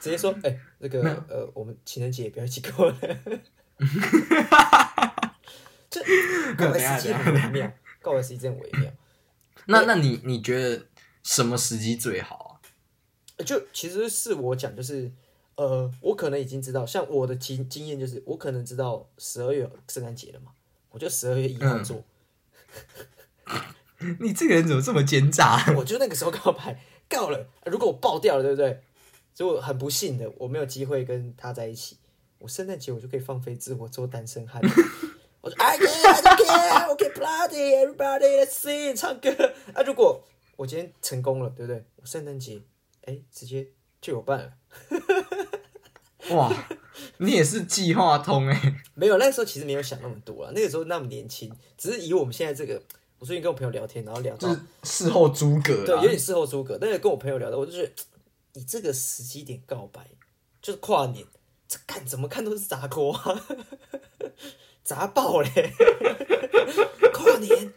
[0.00, 2.96] 直接说，哎、那个呃，我们情人节不要一起过了。
[5.90, 6.00] 这
[6.56, 8.90] 告白时机很微妙，告白时机真的微妙。
[9.66, 10.86] 那那你你觉得
[11.22, 13.44] 什么时机最好啊？
[13.44, 15.10] 就其实是我讲，就是
[15.56, 20.52] 呃，我可能已经知道，像我的经经验就是，我可能知道十二月圣诞节了嘛，
[20.90, 22.04] 我就十二月一号嗯做，
[24.20, 25.64] 你这个人怎么这么奸诈？
[25.76, 27.48] 我就那个时候告白告了。
[27.66, 28.82] 如果我爆掉了，对不对？
[29.36, 31.96] 如果很不幸的我没有机会跟他在一起，
[32.42, 34.60] 我圣诞节我就可以放飞自我做单身汉。
[35.40, 39.30] 我说 I can, I don't care, OK, party, everybody, let's sing，唱歌
[39.72, 39.82] 啊！
[39.82, 40.24] 如果
[40.56, 41.84] 我今天成功了，对不对？
[41.96, 42.60] 我圣诞节
[43.04, 43.68] 哎，直接
[44.00, 44.52] 就有伴了。
[46.30, 46.52] 哇，
[47.18, 52.82] 你也是计划通哎、没有，那个时候其实没有想那么多啊，那个时候那么年轻，只是以我们现在这个，
[53.18, 57.92] 我最近跟我朋友聊天，然后聊到就是事后诸葛对，有点事后诸葛，但是跟我朋友聊到，我就觉得
[58.54, 60.08] 你这个时机点告白，
[60.60, 61.26] 就是跨年，
[61.72, 63.46] 这看怎么看都是砸锅啊，
[64.84, 65.72] 砸爆嘞！
[67.14, 67.72] 跨年，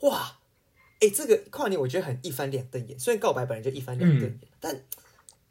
[0.00, 0.38] 哇，
[1.00, 4.82] 哎、这个跨年我觉得很一翻两瞪眼，虽然告白本来就一翻两瞪眼，但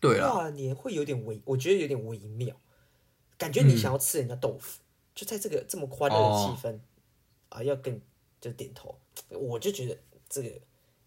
[0.01, 2.55] 跨年会有点微，我觉得有点微妙，
[3.37, 4.81] 感觉你想要吃人家豆腐，
[5.13, 6.79] 就在这个这么欢乐的气氛、
[7.49, 8.01] 啊，要跟
[8.41, 9.95] 就点头，我就觉得
[10.27, 10.49] 这个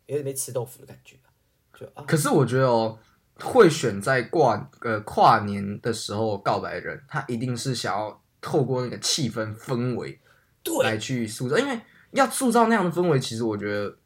[0.07, 1.35] 有点被吃豆腐的感觉啊
[1.77, 2.97] 就啊，可是我觉得哦，
[3.41, 10.19] 会选在跨呃跨年的时候告白的人，他一定是想要透过那个气氛氛围
[10.63, 11.81] 对来去塑造，因为
[12.13, 13.97] 要塑造那样的氛围，其实我觉得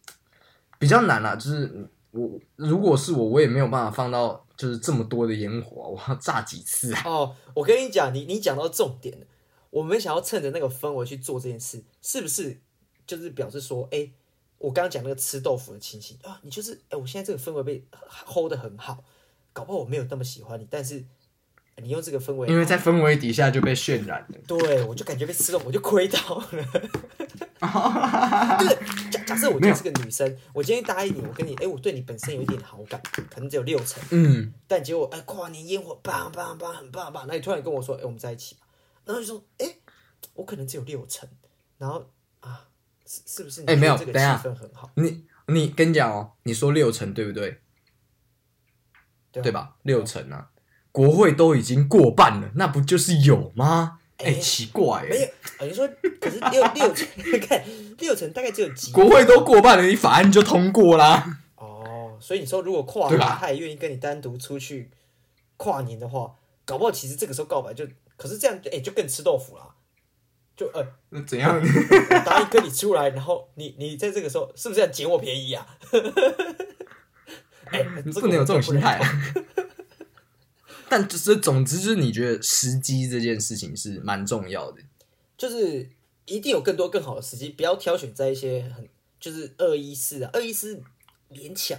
[0.78, 1.34] 比较难啦。
[1.36, 7.02] 就是我如果是我，我也没有办法放到就是这么多的烟火，我要炸几次啊？
[7.06, 9.26] 哦，我跟你讲，你你讲到重点了，
[9.70, 12.60] 我们想要趁着那个氛围去做这件事，是不是
[13.06, 14.10] 就是表示说，哎、
[14.58, 17.82] 我刚刚讲那个吃豆腐的情形啊，你就是，哎、我现在这个氛围被
[18.26, 19.02] hold 得很好，
[19.52, 21.04] 搞不好我没有那么喜欢你，但是
[21.76, 24.38] 你用这个氛围，因为在氛围底下就被渲染了。
[24.46, 26.48] 对我就感觉被吃了，我就亏到了。
[28.58, 38.62] 对，假假设我今天是个女生，我今天答应你，我跟你，哎、我对你本身有一点好感，可能只有六成，嗯，但结果哎，跨年烟火棒棒棒，很棒棒，那你突然跟我说，哎、我们在一起吧，
[39.04, 39.76] 然后就说，哎、
[40.34, 41.28] 我可能只有六成，
[41.78, 42.04] 然后
[42.40, 42.68] 啊，
[43.06, 47.60] 是是不是你哎没有觉得这个等下气氛很好，你你跟你讲哦，你说六成对不对？
[49.32, 49.76] 对吧？
[49.82, 50.48] 六成啊，
[50.90, 53.98] 国会都已经过半了，那不就是有吗？
[54.18, 55.88] 哎、哎奇怪没有你说
[56.20, 57.08] 可是六 六成，
[57.40, 57.64] 看
[57.98, 61.40] 六成大概只有几国会都过半了，你法案就通过啦。
[61.56, 64.90] 哦，所以你说如果跨年他也愿意跟你单独出去
[65.56, 67.84] 跨年的话，搞不好其实这个时候告白就，
[68.16, 69.74] 可是这样哎、就更吃豆腐啦。
[70.54, 71.58] 就呃，那怎样？
[71.58, 75.66] 我答应跟你出来，然后你你在这个时候是不是要捡我便宜啊？
[77.72, 79.22] 哎、你 不能有这种心态啊。
[80.88, 84.82] 但就是总之就是你觉得时机这件事情是蛮重要的。
[85.38, 85.88] 就是
[86.26, 88.86] 一定有更多更好的时机，不要挑选在一些很
[89.18, 90.80] 就是二一四啊，二一四
[91.30, 91.78] 勉强，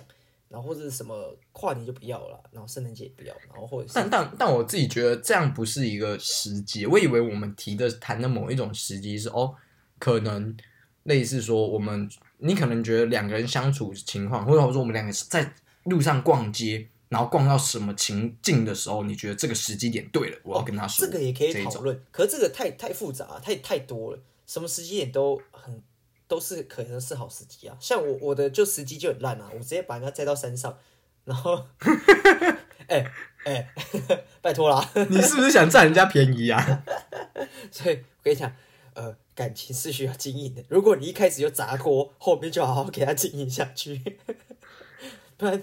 [0.49, 6.86] 然后或者是什么跨年就不要了，然后圣诞节也不要，然后或者是但但但我自己觉得这样不是一个时机。
[6.86, 9.53] 我以为我们提的谈的某一种时机是哦，
[9.99, 10.58] 可能
[11.03, 15.53] 类似说我们你可能觉得两个人相处情况，或者说我们两个在
[15.85, 25.81] 路上逛街，然后逛到什么情境的时候，你觉得这个时机点对了，我要跟他说、这个也可以讨论，可是这个太太复杂，太太多了，什么时机点都很
[26.27, 27.77] 都是可能是好时机啊。
[27.79, 30.77] 像我我的就时机就很烂啊，我直接把人家载到山上，
[31.25, 31.65] 然后，
[32.87, 33.05] 哎
[33.45, 33.69] 哎、
[34.41, 36.83] 拜托啦，你是不是想占人家便宜啊？
[37.71, 38.51] 所以我跟你讲，
[38.93, 40.63] 呃，感情是需要经营的。
[40.69, 44.01] 如果你一开始就砸锅，后面就好好给他经营下去，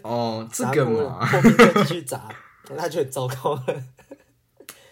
[0.02, 2.28] 哦，这个砸锅了，嘛，后面再继续砸，
[2.70, 3.84] 那就很糟糕了。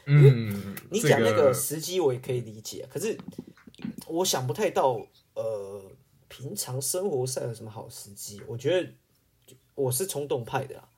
[0.07, 3.19] 嗯，你讲那个时机我也可以理解，可是
[4.07, 5.01] 我想不太到，
[5.35, 5.83] 呃，
[6.29, 8.41] 平常生活上有什么好时机？
[8.47, 8.91] 我觉得
[9.75, 10.89] 我是冲动派的啊，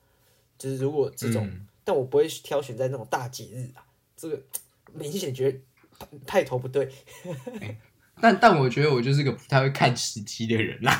[0.57, 3.83] 就是如果这种，嗯但我不会挑选在那种大节日啊，
[4.15, 4.39] 这个
[4.93, 5.59] 明显觉得
[6.27, 6.91] 派头不对。
[8.21, 10.91] 但但我觉得我就是个不太会看时机的人啦。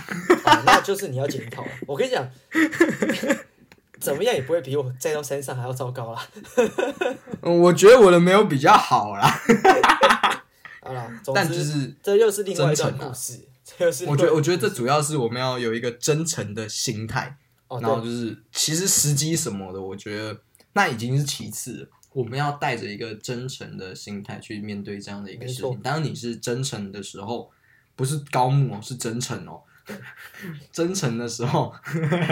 [0.43, 1.65] 啊， 那就是你要检讨。
[1.85, 2.27] 我跟你讲，
[3.99, 6.27] 怎么样也不会比我再到山上还要糟糕啦。
[7.41, 9.27] 嗯我觉得我的没有比较好啦，
[10.81, 13.39] 好但就是这又是另外一段真诚啊故事。
[13.63, 20.41] 这又是我觉得，我觉得这主要是我们要有一个真诚的心态，哦，然后，就是其实时机什么的，我觉得
[20.73, 21.87] 那已经是其次了。
[22.13, 25.79] 我们要带着一个真诚的心态去面对这样的一个事情。
[25.81, 27.49] 当你是真诚的时候，
[27.95, 29.63] 不是高木哦，是真诚哦。
[30.71, 31.73] 真诚的时候，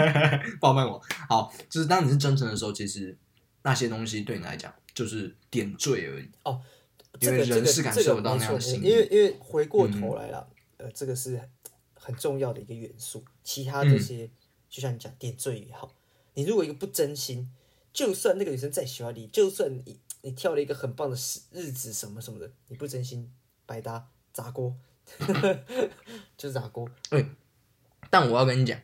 [0.60, 1.02] 抱抱我。
[1.28, 3.16] 好，就是当你是真诚的时候，其实
[3.62, 6.28] 那些东西对你来讲就是点缀而已。
[7.20, 11.40] 因为人是感受不到那样的心因为因为回过头来了，呃，这个是
[11.94, 13.24] 很重要的一个元素。
[13.42, 14.30] 其他这些，嗯
[14.70, 15.92] 就像你讲点缀也好，
[16.34, 17.50] 你如果一个不真心，
[17.92, 21.16] 就算那个女生再喜欢你，就算你你挑了一个很棒的
[21.52, 23.30] 日日子什么什么的，你不真心，
[23.66, 24.74] 白搭砸锅，
[26.36, 26.88] 就是砸锅。
[27.08, 27.26] 对
[28.08, 28.78] 但我要跟你讲，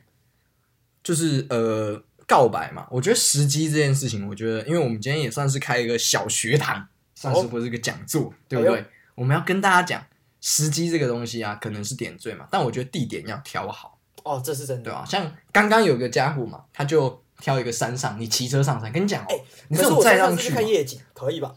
[1.03, 8.79] 就是呃，告白嘛，我觉得时机这件事情，我觉得，因为我们今天也算是开一个小学堂，算是不是一个讲座，对不对？
[8.79, 10.05] 哎我们要跟大家讲
[10.41, 14.83] 时机这个东西啊，可能是点缀嘛，但我觉得地点要挑好，哦，这是真的。
[14.83, 15.03] 对吧？
[15.03, 21.55] 像刚刚有个家伙嘛，他就挑一个山上，你骑车上山，跟你讲哦，你我再上去嘛山上是去看，夜景，可以吧？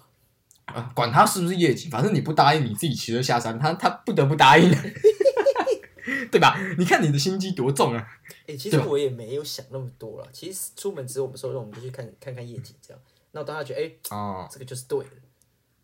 [0.66, 4.70] 啊，管他是不是夜景，反正你不答应，你自己骑车下山，他他不得不答应，
[6.30, 6.56] 对吧？
[6.78, 8.06] 你看你的心机多重啊！
[8.46, 10.28] 哎、其实我也没有想那么多了。
[10.32, 13.02] 其实出门只是我们说，让我们就去看看看夜景这样。
[13.32, 15.10] 那我当下觉得，哎、哦，这个就是对的，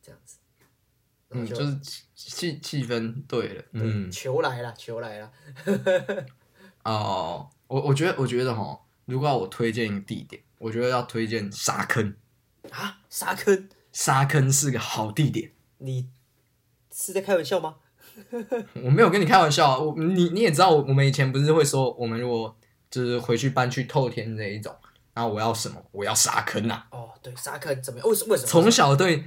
[0.03, 0.37] 这样子。
[1.29, 5.33] 然嗯，就是气气气氛对了，嗯，球来了，球来了。
[6.85, 12.15] 哦，我我觉得我觉得哈，如果要我推荐一个地点，我觉得要推荐沙坑，
[12.71, 15.53] 啊，沙坑， 沙坑是个好地点。
[15.79, 16.09] 你
[16.93, 17.77] 是在开玩笑吗？
[18.83, 22.57] 我没有跟你开玩笑啊，我你你也知道，我我们以前不是会说，我们如果
[22.91, 24.75] 就是回去搬去透天这一种，
[25.15, 25.83] 然后我要什么？
[25.93, 26.87] 我要沙坑啊！
[26.91, 28.09] 哦，对，沙坑怎么样？
[28.09, 28.49] 为什为什么？
[28.49, 29.25] 从小对，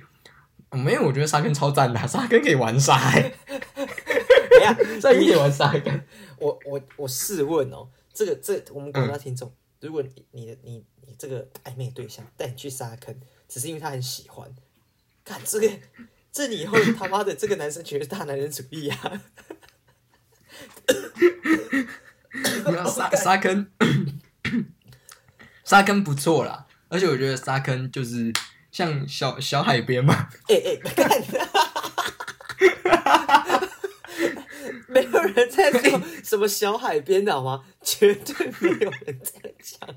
[0.71, 6.01] 没有，我觉得沙坑超赞的啊、沙坑可以玩沙、欸， 等一下，沙坑可以玩沙坑。
[6.39, 14.53] 我我我试问哦，这个这我们广大听嗯众，如果你你的你你这个暧昧对象带你去沙坑，只是因为他很喜欢，
[15.23, 15.69] 看这个
[16.31, 19.21] 这你以后他妈的这个男生绝对是大男人主义啊！
[22.65, 23.71] 没有沙沙坑，
[25.63, 28.33] 沙坑不错啦，而且我觉得沙坑就是
[28.71, 31.09] 像小小海边嘛，哎哎，干！
[34.89, 37.63] 没有人在说什么小海边的好吗？
[37.81, 39.89] 绝对没有人在讲。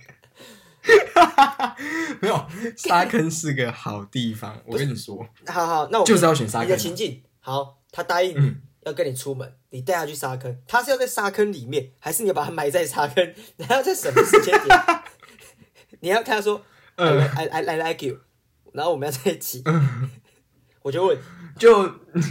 [2.20, 6.83] 没有沙坑是个好地方，我跟你说，好好，那我就是要选沙你的坑。
[6.83, 13.33] 情境，好，他答应你、嗯要跟你出门，你带他去沙坑，他是要在沙坑里面，还是你要把他埋在沙坑？
[13.57, 14.78] 你还要在什么时间点？
[16.00, 16.61] 你要跟他说，
[16.96, 18.18] 嗯呃，I I I like you，
[18.72, 19.62] 然后我们要在一起。
[20.83, 21.18] 我就问，
[21.59, 21.90] 就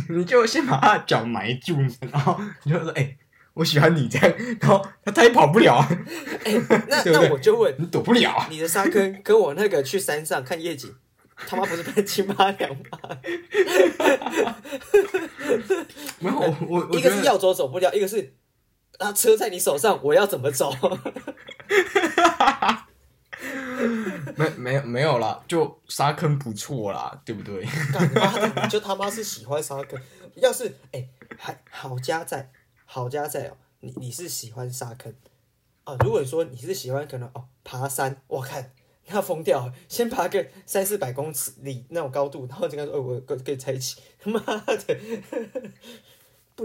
[0.10, 1.78] 你就先把他的脚埋住，
[2.12, 3.18] 然后你就说：“哎、
[3.54, 5.88] 我喜欢你这样。”然后他他也跑不了啊，
[6.44, 6.54] 哎、
[6.88, 8.48] 那 那我就问，你躲不了啊。
[8.50, 10.94] 你的沙坑跟我那个去山上看夜景，
[11.36, 13.00] 他妈不是半斤八两吗？
[16.20, 18.34] 没有，我一个是要走走不了，一个是
[19.00, 20.72] 啊车在你手上，我要怎么走？
[24.36, 27.65] 没没有没有啦，就沙坑不错啦，对不对？
[28.69, 29.99] 就他妈是喜欢沙坑。
[30.36, 32.51] 要是哎、还好家在，
[32.86, 35.13] 好家在哦，你你是喜欢沙坑
[35.84, 35.95] 啊？
[35.99, 38.73] 如果说你是喜欢可能哦爬山，我看
[39.08, 44.97] 那疯掉，先爬个三四百公尺里那种高度，然后就跟他说，哦，我跟跟你在一起，妈的，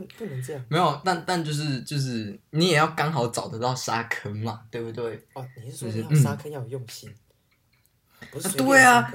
[0.01, 5.19] 不不能这样没有，但但就是就是你也要刚好找得到沙坑嘛，对不对？
[5.33, 5.47] 哦！
[5.65, 7.11] 你是说沙坑要有用心，
[8.31, 9.11] 不是对啊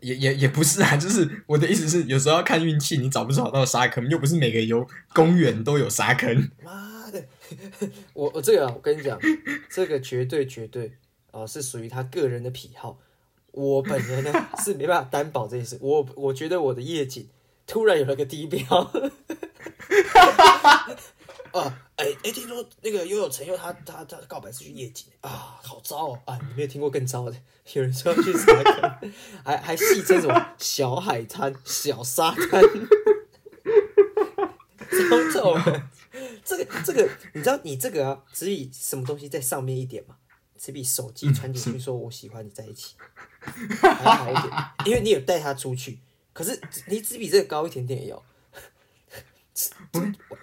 [0.00, 6.50] 也也也不是啊，就是我的意思是，有时候要看运气，你找不找到沙坑，又不是每个游公园都有沙坑。
[6.62, 7.22] 妈的，
[8.14, 9.20] 我我这个啊，我跟你讲，
[9.68, 10.92] 这个绝对绝对
[11.32, 12.98] 啊、是属于他个人的癖好。
[13.52, 14.32] 我本人呢
[14.64, 15.78] 是没办法担保这件事。
[15.82, 17.28] 我我觉得我的夜景
[17.66, 18.90] 突然有了个低标。
[21.52, 26.20] 啊， 哎、哎、听说那个悠悠陈佑他他他告白是去夜景啊，好糟哦！
[26.24, 27.36] 啊，你没有听过更糟的？
[27.72, 29.12] 有人说要去沙滩，
[29.44, 32.62] 还还戏称什么小海滩、小沙滩，
[35.32, 35.90] 糟透了。
[36.44, 40.16] 这个这个，你知道你这个啊，只比什么东西在上面一点嘛，
[40.58, 42.96] 只比手机传进去说我喜欢你在一起
[43.80, 44.52] 还要好一点，
[44.86, 46.00] 因为你有带他出去，
[46.32, 48.22] 可是你只比这个高一点点也有。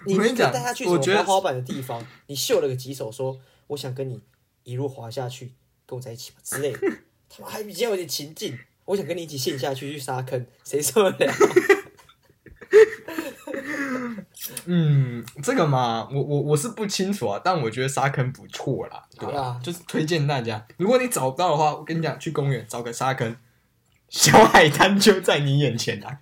[0.06, 4.20] 你你带他去什么我觉得滑滑板的地方，你秀了个几手说我想跟你
[4.64, 5.52] 一路滑下去，
[5.86, 6.78] 跟我在一起吧之类的，
[7.28, 8.58] 他妈还比较有点情境。
[8.84, 11.34] 我想跟你一起陷下去去沙坑，谁受得了？
[14.64, 19.60] 嗯，这个嘛，我我我是不清楚啊，但我觉得沙坑不错啦，对吧好啦？
[19.62, 23.36] 就是推荐大家，如果你找不到的话，我跟你讲，去公园找个沙坑，
[24.08, 26.20] 小海滩就在你眼前啊！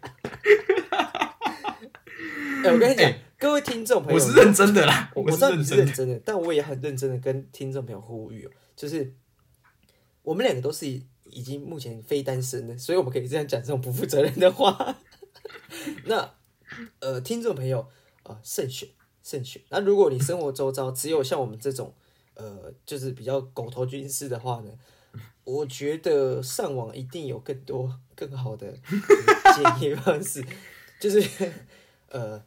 [2.67, 5.87] 哎、我跟你讲，哎各位听众朋友，我是认真的啦，我我知道你是认真的。
[5.87, 9.15] 认真的，但我也很认真的跟听众朋友呼吁哦，就是
[10.23, 14.99] 我们两个都是已经目前非单身的，所以我们可以这样讲这种不负责任的话。
[16.07, 16.35] 那
[17.01, 17.81] 呃，听众朋友
[18.23, 18.89] 啊、呃慎选
[19.23, 19.63] 慎选。
[19.69, 21.95] 那如果你生活周遭只有像我们这种
[22.35, 24.71] 呃，就是比较狗头军师的话呢，
[25.45, 28.73] 我觉得上网一定有更多更好的
[29.55, 30.45] 建议方式，
[30.99, 31.23] 就是
[32.09, 32.43] 呃，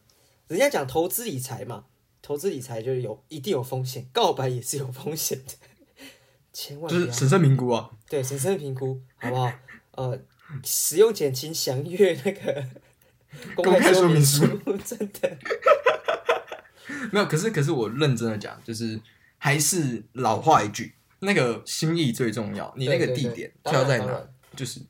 [0.50, 1.84] 人家讲投资理财嘛，
[2.20, 5.52] 投资理财就是有一定有风险，告白也是有风险的，
[6.52, 9.52] 千万就是审慎评估啊，对审慎评估，好不好？
[9.94, 10.20] 呃，
[10.64, 12.66] 使用前请详阅那个
[13.54, 14.44] 公 公开说说明书，
[14.84, 15.38] 真的。
[17.12, 19.00] 没有，可是可是我认真的讲，就是
[19.38, 22.74] 还是老话一句，那个心意最重要。
[22.76, 24.80] 你那个地点当然挑在哪，就是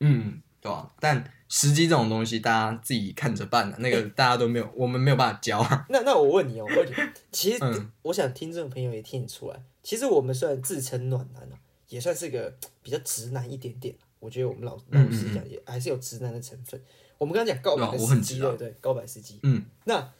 [0.00, 5.84] 嗯，对吧、但时机这种东西，大家自己看着办的、那个大家都没有，我们没有办法教啊。
[5.90, 6.94] 那那我问你哦，我问你，
[7.32, 11.58] 其实、嗯我想听众朋友也听得出来，其实我们虽然自称暖男啊，
[11.88, 13.94] 也算是个比较直男一点点。
[14.20, 16.80] 我觉得我们老嗯老实讲，也还是有直男的成分。
[17.18, 18.76] 我们刚刚讲告白时机，很直啊对对？
[18.80, 19.40] 告白时机。
[19.42, 20.12] 嗯，那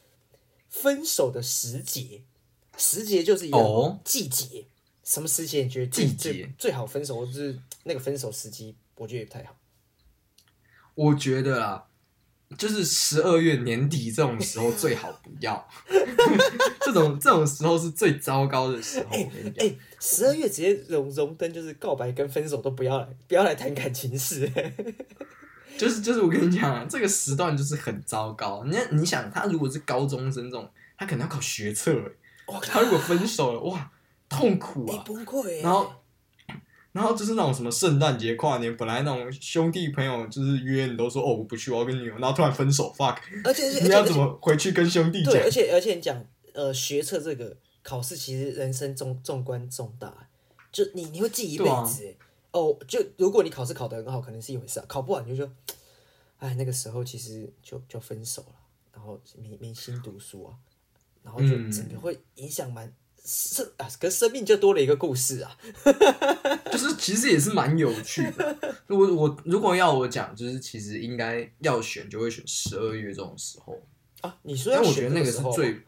[0.69, 2.23] 分手的时节，
[2.77, 4.65] 时节就是一个哦季节。
[5.05, 8.75] 什么时节你觉得季节最最好分手，或者是那个分手时机？
[8.97, 9.55] 我觉得也不太好。
[11.01, 11.85] 我觉得啊，
[12.59, 15.67] 就是十二月年底这种时候最好不要，
[16.85, 19.17] 这种这种时候是最糟糕的时候。
[19.57, 24.51] 哎，十二月直接荣荣登，就是告白跟分手都不要来，不要来谈感情事。
[25.79, 28.63] 就是就是我跟你讲啊，这个时段就是很糟糕。
[28.65, 31.93] 你你想，他如果是高中生这种，他可能要考学测，
[32.47, 33.91] 哎他如果分手了，哇，
[34.29, 35.05] 痛苦哎、啊！
[35.07, 35.63] 崩溃耶！
[35.63, 35.91] 然后
[36.93, 43.19] 然后就是那种什么圣诞节、跨年，本来那种兄弟朋友就是约你都说哦我不去，我要跟女友，然后突然分手，fuck，
[43.83, 45.43] 你要怎么回去跟兄弟讲对，？
[45.43, 50.29] 而且而且你讲呃学测这个考试，其实人生重重关重大，
[50.73, 52.17] 就你你会记一辈子、欸。
[52.53, 55.53] 哦，就如果你考试考得很好，可能是一回事啊，考不好你就说，
[56.39, 58.55] 哎，那个时候其实就就分手了，
[58.93, 60.51] 然后没没心读书啊，
[61.23, 62.93] 然后就嗯整个会影响蛮
[63.25, 65.57] 生啊，可是生命就多了一个故事啊。
[66.71, 68.57] 就是其实也是蛮有趣的。
[68.89, 73.81] 我我如果要我讲，就是其实应该要选，就会选十二月这种时候。
[74.21, 75.81] 啊，你说但我觉得那个是最，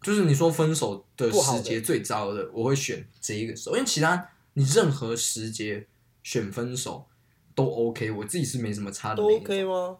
[0.00, 5.86] 就是你说分手的时节最糟的，我会选这一个时候，因为其他你任何时节
[6.22, 7.06] 选分手
[7.54, 9.98] 都 OK，我自己是没什么差的都 OK 吗？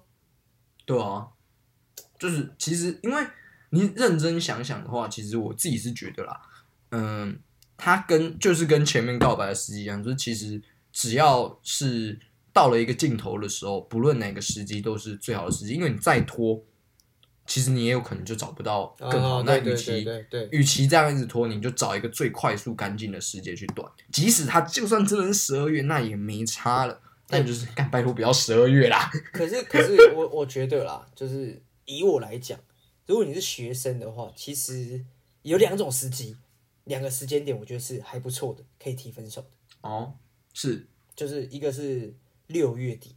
[0.85, 1.27] 对啊，
[2.19, 3.27] 就是其实因为
[3.71, 6.41] 你认真想想的话，其实我自己是觉得啦，
[6.97, 7.39] 嗯，
[7.77, 10.61] 他跟就是跟前面告白的时机一样，就是其实
[10.93, 12.19] 只要是
[12.53, 16.65] 到了一个尽头的时候，不论哪个时机都是最好的时机，因为你再拖，
[17.47, 19.43] 其实你也有可能就找不到更好。
[19.43, 23.87] 那与其对对对，与其这样一直拖，你就找一个最快速干净的时间去断。
[24.11, 27.01] 即使他就算真的是十二月，那也没差了。
[27.29, 29.11] 但就是干拜托不要十二月啦。
[29.33, 32.57] 可是， 可是我我觉得啦，就是以我来讲，
[33.05, 35.05] 如果你是学生的话，其实
[35.43, 36.37] 有两种时机，
[36.87, 39.49] 两个时间点，我觉得是还不错的，可以提分手的。
[39.83, 40.15] 哦，
[40.53, 42.13] 是就是一个是
[42.49, 43.15] 六月底，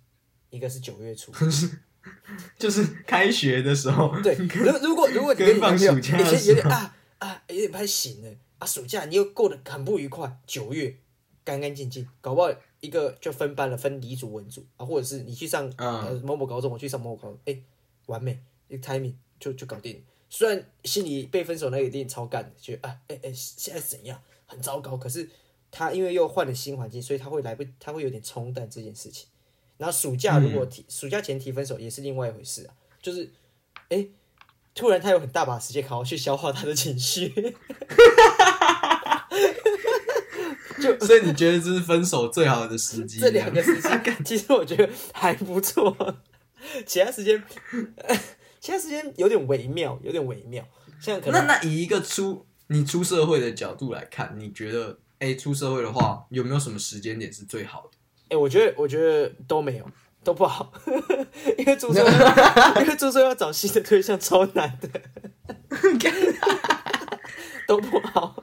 [0.51, 1.31] 一个是九月初。
[2.57, 10.97] 就是开学的时候，对，如如果如果你跟放跟你男朋友暑假的你先有点啊啊，有点不太行了啊，暑假你又过得很不愉快，九月
[11.43, 12.49] 干干净净，搞不好
[12.79, 17.61] 一个就分班了，分理组文组啊，或者是你去上、嗯呃某某高中，我去上某某高中，哎、
[18.05, 20.01] 完美，一个 timing 就就搞定。
[20.29, 24.95] 虽然心里被分手那个一定超干的，觉得啊，哎、哎、现在怎样，很糟糕。
[24.95, 25.27] 可是
[25.71, 29.27] 他因为又换了新环境，所以他会来不，他会有点冲淡这件事情。
[29.77, 33.31] 然后暑假如果提、暑假前提分手也是另外一回事啊，就是
[33.89, 34.07] 哎、
[34.75, 37.29] 突然他有很大把时间好好去消化他的情绪，
[40.81, 43.19] 就所以你觉得这是分手最好的时机？
[43.19, 45.95] 这两个时间其实我觉得还不错，
[46.85, 47.41] 其他时间，
[48.59, 50.63] 其他时间有点微妙，有点微妙，
[50.99, 57.97] 现在可能那以一个出你出社会的角度来看，你觉得哎、出社会的话，有没有什么时间点是最好的？
[58.29, 59.91] 哎、我觉得我觉得都没有，
[60.23, 60.71] 都不好，
[61.57, 62.11] 因为出社会，
[62.83, 64.89] 因为出社会要找新的对象超难的，
[67.67, 68.41] 都不好。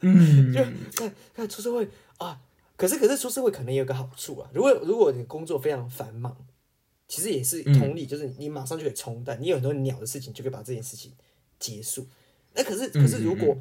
[0.00, 0.60] 嗯，就
[0.94, 1.88] 看看出社会
[2.18, 2.38] 啊，
[2.76, 6.36] 可是可是出社会可能也有个好处啊，如果如果你工作非常繁忙，
[7.08, 11.12] 其实也是同理，就是你马上就可以冲淡，你有很多鸟的事情就可以把这件事情
[11.58, 12.06] 结束。
[12.54, 13.56] 那可是可是如果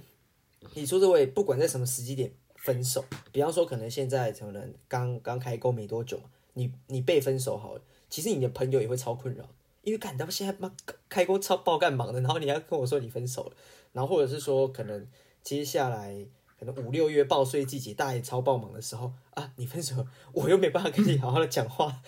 [0.73, 6.23] 你说这位，不管在什么时机点分手，比方说可能现在可能刚刚开工没多久嘛，
[6.53, 9.47] 你你被分手好了，其实你的朋友也会超困扰，
[9.83, 10.71] 因为看他们现在妈
[11.07, 13.55] 开工超爆干忙的，然后你要跟我说你分手了，
[13.93, 15.05] 然后或者是说可能
[15.43, 16.25] 接下来
[16.57, 22.01] 可能五六月报税季节，大家也超爆忙的时候啊，你分手了，我又没办法跟你好好的讲话，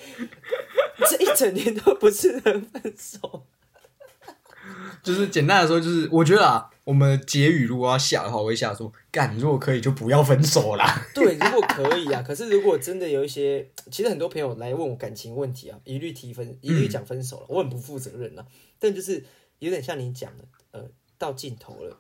[1.09, 3.45] 这一整年都不是很分手。
[5.03, 11.07] 就是简单的说，就是我觉得啊，我们结语如果要下的话，我会下说，干，如果可以就不要分手啦。
[11.13, 18.45] 对，如果可以啊，可是如果真的有一些，其实很多朋友来问我感情问题啊，一律提分，一律讲分手了，我很不负责任啊。
[18.79, 19.23] 但就是
[19.59, 21.97] 有点像你讲的，呃，到尽头了，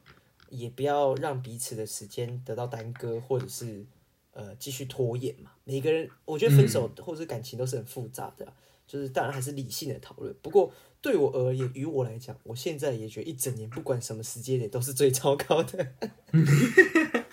[0.49, 3.85] 也不要让彼此的时间得到耽搁，或者是
[4.33, 5.51] 呃继续拖延嘛。
[5.63, 8.53] 每个人，我觉得分手或者是感情都是很复杂的啊、
[8.87, 10.33] 就是当然还是理性的讨论。
[10.41, 15.93] 不过对我而言，于我来讲，我现在也觉得一整年不管什么时间点都是最糟糕的。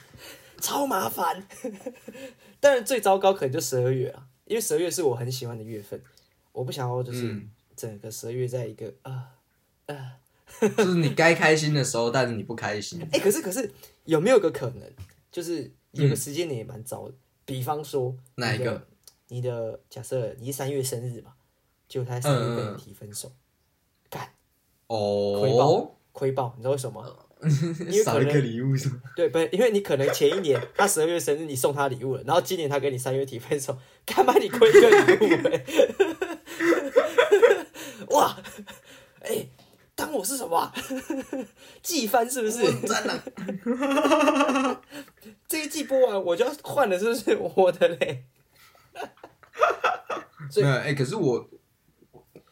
[0.61, 1.47] 超麻烦。
[2.61, 6.03] 当然最糟糕可能就十二月啊，因为十二月是我很喜欢的月份，
[6.53, 9.35] 我不想要就是嗯整个十二月在一个啊
[9.87, 10.17] 啊，
[10.77, 13.07] 就是你该开心的时候，但是你不开心。
[13.13, 13.71] 哎、可是可是
[14.05, 14.91] 有没有个可能，
[15.31, 18.87] 就是有个时间点也蛮糟的，比方说嗯哪一个
[19.29, 19.51] 你的？
[19.51, 21.35] 你的假设你是三月生日嘛，
[21.89, 23.31] 结果他在三月跟嗯你提分手，
[24.11, 24.29] 干
[24.87, 27.09] 哦亏爆哦，亏爆，你知道为什么吗？
[27.45, 29.03] 因为少一个可能礼物是吗？
[29.15, 33.77] 对，不是因为你可能前一年他十二月生日，你送他礼物了，然后今年他跟你三月提分手，
[34.07, 35.65] 干嘛你亏一个礼物、欸？
[38.15, 38.37] 哇，
[39.21, 39.47] 哎、
[39.95, 40.73] 当我是什么、啊？
[41.83, 42.63] 季番是不是？
[42.87, 43.23] 赞了。
[45.47, 48.25] 这一季播完我就要换了，是不是我的嘞？
[50.63, 51.47] 哎、可是我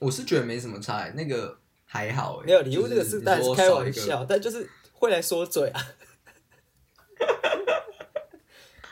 [0.02, 5.80] 我是觉得没什么差、欸，那个还好哎、没有礼物这个就是当然是开玩笑，但就是会来说嘴啊。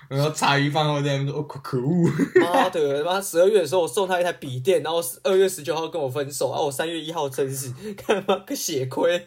[0.09, 9.27] 然后茶余饭后在那边说，哦可可恶，妈的，妈十二月的时候我送他一台笔电，然后二月十九号跟我分手，啊，我三月一号生日，干嘛个血亏？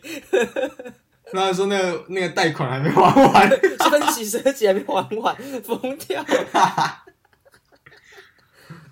[1.32, 3.50] 然后说那个那个贷款还没还完，
[3.90, 6.24] 分期十几还没还完，疯掉。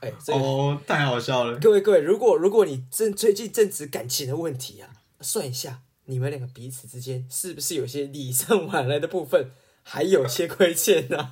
[0.02, 1.58] 哎、这个、哦，太好笑了。
[1.60, 4.90] 各位各位，如果如果你正最近正值感情的问题啊，
[5.22, 9.52] 算一下你们两个彼此之间是不是有些礼尚往来的部分，
[9.84, 11.18] 还有些亏欠呢、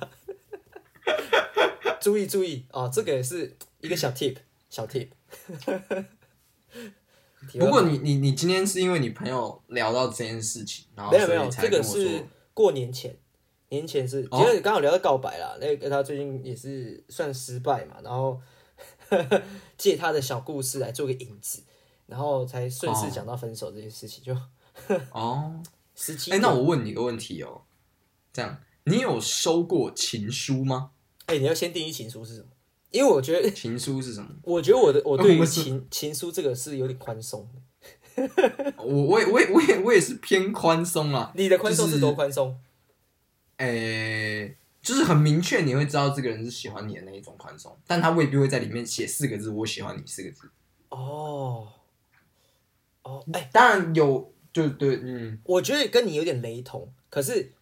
[2.00, 4.36] 注意注意哦，这个也是一个小 tip，
[4.70, 5.08] 小 tip。
[7.58, 13.16] 不过你你你今天是因为你朋友聊到这件事情，然后没有没有，这个是过年前，
[13.70, 18.40] 年前是，哦其实刚好聊到告白啦，那个他最近也是算失败嘛，然后
[19.76, 21.62] 借他的小故事来做个引子，
[22.06, 24.34] 然后才顺势讲到分手这件事情，就
[25.12, 25.62] 哦，
[25.94, 26.30] 十七。
[26.30, 27.62] 哎、那我问你个问题哦，
[28.32, 30.92] 这样你有收过情书吗？
[31.26, 32.48] 哎、你要先定义情书是什么？
[32.90, 34.28] 因为我觉得，情书是什么？
[34.42, 37.48] 我觉得我的我对于情情书这个是有点宽松。
[38.76, 42.58] 我我也我也我也我也是偏宽松啊，你的宽松是是多宽松？
[43.58, 44.56] 诶、就是
[45.04, 50.50] 很明确，你会知道这个人是喜欢你的那一种宽松，但他未必会在里面写四个字“我喜欢你”四个字。
[50.88, 51.68] 哦，
[53.02, 57.52] 哦，哎、当然有，对对，嗯，我觉得跟你有点雷同，可是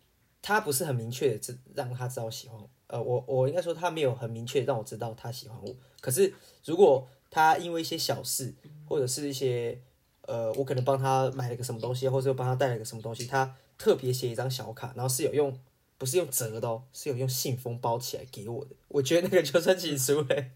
[0.40, 2.70] 他不是很明确的知让他知道喜欢我。
[2.86, 5.74] 呃，我我应该说他没有很明确地让我知道他喜欢我。
[6.00, 6.32] 可是
[6.64, 8.54] 如果他因为一些小事，
[8.86, 9.78] 或者是一些
[10.22, 15.58] 呃，我可能帮他买了个什么东西，或者帮他带了个什么东西，他特别写一张小卡，然后是有用
[15.98, 18.70] 不是用折的哦，是有用信封包起来给我的。
[18.86, 20.52] 我觉得那个就算情书嘞，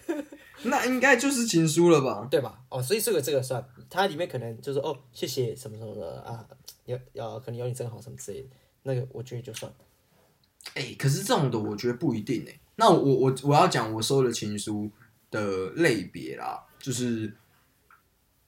[0.64, 2.26] 那应该就是情书了吧？
[2.30, 2.64] 对吧？
[2.70, 6.46] 哦，所以这个这个算，它里面可能就是哦，谢谢什么什么的啊，
[6.86, 8.48] 有要可能有你真好什么之类的，
[8.82, 9.72] 那个我觉得就算。
[10.74, 14.90] 哎、可是这种的我觉得不一定哎、那我我我要讲我收的情书
[15.30, 17.34] 的类别啦，就是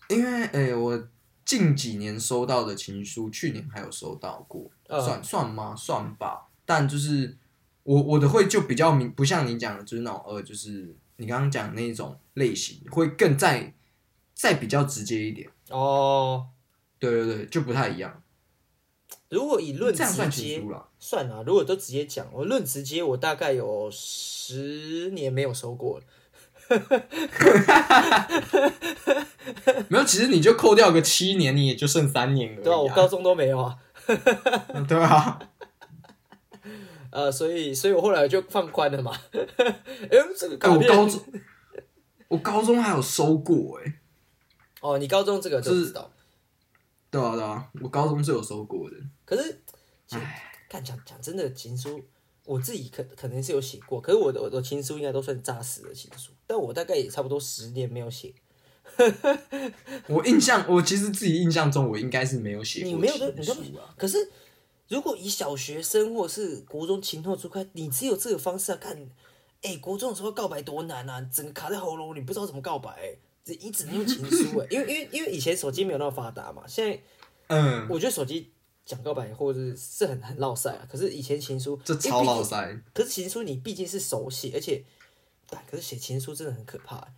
[0.08, 1.08] 因为哎、我
[1.44, 5.74] 近几年收到的情书，去年还有收到过，嗯算算吗？
[5.74, 6.48] 算吧。
[6.64, 7.36] 但就是
[7.82, 13.72] 我我的会就比较明，不像你讲的，就是那种呃，就是你刚刚讲那种类型，会更再
[14.34, 15.48] 再比较直接一点。
[15.70, 16.46] 哦，
[16.98, 18.22] 对对对，就不太一样。
[19.30, 20.62] 如果以论这样算直接。
[20.98, 26.04] 算啊，如果都直接讲，我论直接，我大概有十年没有收过了。
[29.88, 33.76] 没有，其实你就扣掉个七年，你也就剩三年了、对啊，我高中都没有啊。
[34.88, 35.38] 对啊，
[37.10, 39.12] 呃，所以，所以我后来就放宽了嘛。
[39.32, 41.20] 哎、这个哎、我卡片高中，
[42.28, 44.00] 我高中还有收过哎、
[44.80, 46.10] 哦，你高中这个就知道。
[47.10, 48.96] 对啊对啊，我高中是有收过的。
[49.24, 49.60] 可是，
[50.68, 52.02] 看讲讲真的，情书
[52.44, 58.34] 我自己可可能是有写过，可是我的我的情书应该都算扎实的情书，但我大概也差不多十年没有写。
[60.08, 63.94] 我印象，我其实自己印象中，我应该是没有写过你没有的，情书啊。
[63.96, 64.30] 可是，
[64.88, 68.96] 如果以小学生或是国中情窦初开，你只有这个方式啊，看，
[69.62, 77.00] 哎、国中的时候告白多难啊，整个卡在喉咙，你不知道怎么告白、欸，只你只能用情书哎、因为因为因为以前手机没有那么发达嘛，现在
[77.48, 78.50] 嗯，我觉得手机
[78.84, 82.80] 讲告白或者是是很很落塞啊，可是以前情书这超因为毕竟老塞。
[82.92, 84.82] 可是情书你毕竟是手写，而且，
[85.48, 87.12] 但可是写情书真的很可怕、欸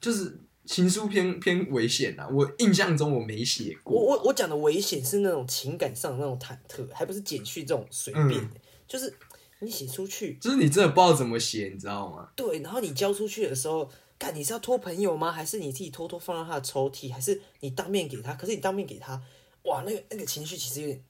[0.00, 2.28] 就是情书偏偏危险啊！
[2.28, 3.98] 我印象中我没写过。
[3.98, 8.50] 我我我讲的危险是那种情感上的那种忐忑，还不是减去这种随便、嗯
[8.86, 9.12] 就是
[9.60, 12.28] 你写出去，就是你真的不知道怎么写，你知道吗？
[12.34, 15.30] 对，然后你交出去的时候，看你是要托朋友吗？
[15.30, 17.12] 还是你自己偷偷放到他的抽屉？
[17.12, 18.32] 还是你当面给他？
[18.34, 19.20] 可是你当面给他，
[19.64, 21.02] 哇，那个那个情绪其实有点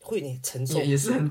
[0.00, 0.88] 会有点沉重也。
[0.88, 1.30] 也是很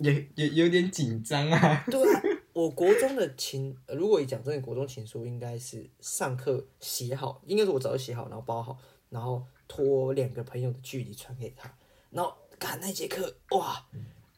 [0.00, 1.84] 也也有点紧张啊。
[1.90, 2.22] 对啊，
[2.60, 11.74] 我国中的情，呃如果讲真的，国中情书应该是上课写好，应该是我早就写好，然后包好，然后托两个朋友的距离传给他，
[12.10, 13.86] 然后看那节课，哇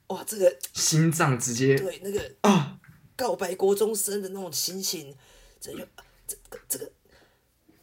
[0.06, 2.80] 哇，这个心脏直接对那个啊，
[3.16, 5.16] 告白国中生的那种心情，
[5.58, 5.84] 这就
[6.28, 6.92] 这个这个，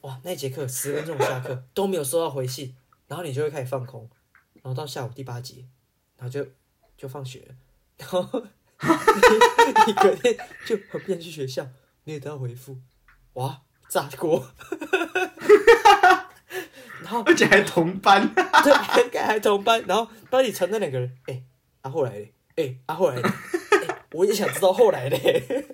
[0.02, 2.74] 哇，那节课十分钟下课都没有收到回信，
[3.08, 4.10] 然后你就会开始放空，
[4.54, 5.68] 然后到下午第八节，
[6.16, 6.48] 然后就
[6.96, 7.56] 就放学了，
[7.98, 8.48] 然后
[8.82, 8.88] 你
[9.88, 11.68] 你隔天就很不想去学校，
[12.06, 12.78] 你也得到回复，
[13.34, 14.46] 哇，炸锅，
[17.04, 18.28] 然后而且还同班。
[18.34, 21.44] 对，还还还同班，然后帮你传那两个人，哎、
[21.82, 23.22] 啊后来嘞，哎、啊后来嘞，
[23.88, 25.66] 哎、我也想知道后来嘞。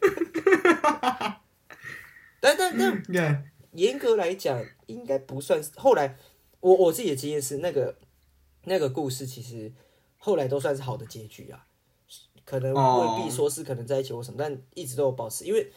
[2.40, 6.18] 但但但严格来讲，应该不算是后来。
[6.62, 7.96] 我我自己的经验是，那个
[8.64, 9.72] 那个故事其实
[10.18, 11.68] 后来都算是好的结局啊。
[12.46, 15.72] 可能未必说是可能在一起或什么，但一直都有保持，因为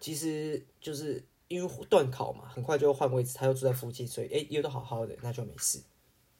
[0.00, 5.82] 其实就是因为断考嘛，很快就会换位置，他又住在附近，所以哎约的好好的，那就没事，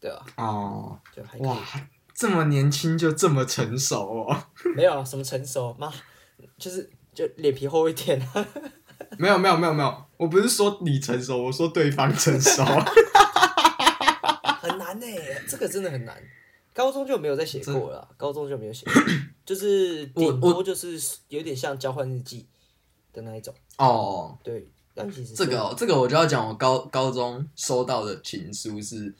[0.00, 1.58] 对啊，哦，就哇，
[2.14, 4.44] 这么年轻就这么成熟哦？
[4.76, 5.92] 没有啊，什么成熟妈，
[6.56, 8.46] 就是就脸皮厚一点 啊。
[9.18, 12.64] 没有没有没有没有，我不是说你成熟，我说对方成熟。
[14.60, 15.06] 很难呢、
[15.48, 16.16] 这个真的很难。
[16.74, 18.94] 高中就没有再写过了啊，高中就没有写过，
[19.46, 20.98] 就是顶多就是
[21.28, 22.46] 有点像交换日记
[23.12, 23.54] 的那一种。
[23.78, 29.14] 哦，对，但其实这个、哦、这个我就要讲，我高高中收到的情书是，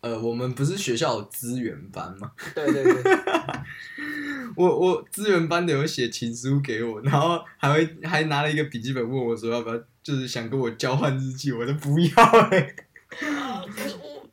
[0.00, 2.30] 呃，我们不是学校有资源班吗？
[2.54, 3.02] 对对对，
[4.56, 12.76] 我我资源班的有写情书给我，然后还会还拿了一个笔记本问我说要不要，就是想跟我交换日记，我都不要哎、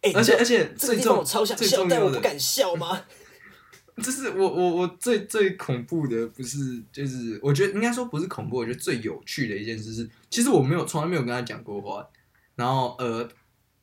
[0.01, 3.01] 哎、而且而且最重超想最笑，重要的但我不敢笑吗？
[4.01, 12.07] 就是我我我最最恐怖的不是，就是我觉得应该说不是恐怖，我觉得最有趣的一件事是，其实我没有从来没有跟他讲过话，
[12.55, 13.27] 然后呃，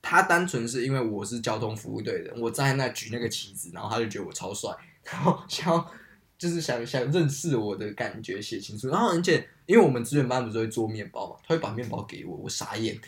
[0.00, 4.70] 他单纯是因为我是交通服务队的，我站在那举那个旗子，然后他就觉得我超帅，
[5.04, 5.90] 然后想要
[6.38, 12.98] 就是想想认识我的感觉写情书，然后而且因为我们资源班不是会做面包嘛，他会把面包给我，我傻眼，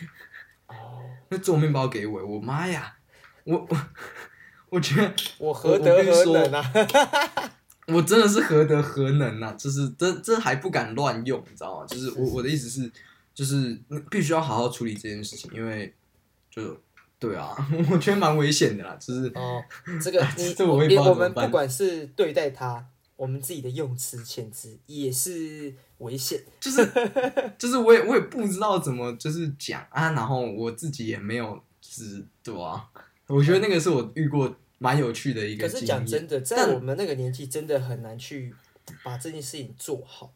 [0.67, 0.75] 哦，
[1.29, 2.95] 那做面包给我，我妈呀，
[3.49, 3.77] 我我
[4.69, 5.13] 我觉得。
[5.39, 6.63] 我何德何能啊？
[7.91, 9.51] 我真的是何德何能啊！
[9.57, 11.85] 就是这这还不敢乱用，你知道吗？
[11.87, 12.91] 就是我我的意思是，
[13.33, 13.75] 就是
[14.11, 15.91] 必须要好好处理这件事情，因为
[16.51, 16.79] 就
[17.17, 17.55] 对啊，
[17.89, 18.95] 我觉得蛮危险的啦。
[18.99, 19.59] 就是哦，
[19.99, 20.77] 这个你这我
[21.15, 22.85] 们不管是对待他，
[23.15, 26.39] 我们自己的用词遣词也是危险。
[26.59, 26.87] 就是
[27.57, 32.87] 就是我也我也不知道怎么就是讲啊，然后我自己也没有就是对啊，
[33.29, 35.85] 我觉得那个是我遇过蛮有趣的一个可是。
[35.85, 38.55] 讲真的，在我们那个年纪，真的很难去
[39.03, 40.33] 把这件事情做好，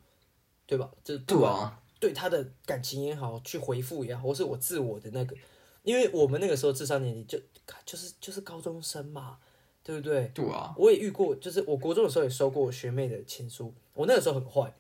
[0.67, 0.91] 对吧？
[1.03, 5.35] 就是对啊，对他的感情也好，去回复也好，或是我自我的那个，
[5.81, 7.39] 因为我们那个时候智商年龄就
[7.83, 9.39] 就是就是高中生嘛，
[9.83, 10.31] 对不对？
[10.35, 14.71] 对啊，我也遇过，就是我国中的时候也收过我学妹的情书，我那个时候很坏，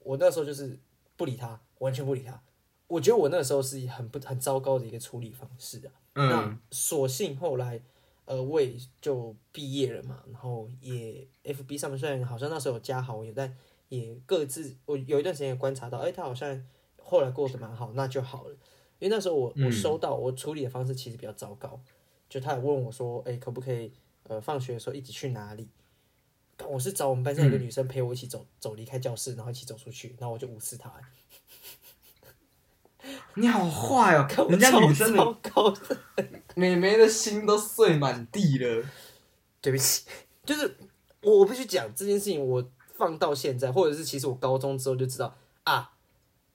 [0.00, 0.76] 我那时候就是
[1.16, 2.42] 不理她，完全不理她。
[2.88, 5.92] 我觉得我那个时候是很不很糟糕的一个处理方式啊。
[6.14, 7.80] 那所幸后来，
[8.24, 13.54] 呃，我也就毕业了嘛，然后也 FB 上面虽然好像那时候有加好友，但
[13.88, 16.64] 也各自我有一段时间也观察到，哎，他好像
[17.02, 18.50] 后来过得蛮好，那就好了。
[19.00, 21.80] 因为那时候我我收到我处理的方式其实比较糟糕，
[22.28, 23.92] 就他也问我说，哎，可不可以
[24.22, 25.68] 呃放学的时候一起去哪里？
[26.68, 30.88] 我是找我们班上一个女生陪我一起走走离开教室，然后一起走出去，然后我就无视她，
[33.36, 35.98] 你好坏哦、看我人家超女生的糟糕的。
[36.54, 38.84] 美眉的心都碎满地了。
[39.60, 40.04] 对不起，
[40.44, 40.76] 就是
[41.22, 42.62] 我我必须讲这件事情，我
[42.94, 45.92] 放到现在，或者是其实我高中之后就知道啊，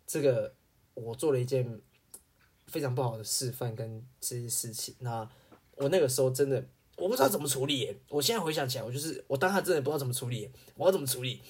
[0.06, 0.54] 这个
[0.94, 1.82] 我做了一件
[2.68, 4.96] 非常不好的示范跟这些事情。
[5.00, 5.28] 那
[5.76, 6.64] 我那个时候真的
[6.98, 11.42] 我不知道怎么处理耶，我现在回想起来，我就是我当下真的不知道怎么处理耶，我要怎么处理？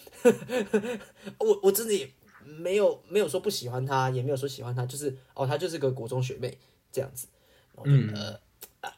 [1.40, 2.10] 我我真的也
[2.58, 6.58] 没有没有说不喜欢他，也没有说喜欢他，就是哦，她就是个国中学妹
[6.92, 7.28] 这样子。
[7.84, 8.40] 嗯，呃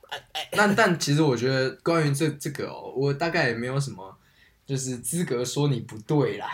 [0.52, 4.18] 但但其实我觉得关于这这个哦，我大概也没有什么
[4.66, 6.48] 就是资格说你不对啦。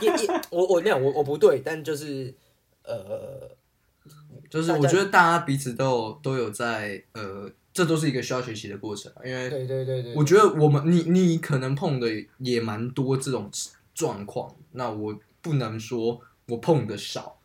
[0.00, 2.34] 也也我我那样我我不对，但就是
[2.84, 3.56] 呃。
[4.50, 12.06] 就是我觉得大家彼此都有都有在呃，这都是一个需要学习的过程啊，因为对对对对，我觉得我们你你可能碰的
[12.36, 13.50] 也蛮多这种
[13.94, 17.38] 状况，那我不能说我碰的少，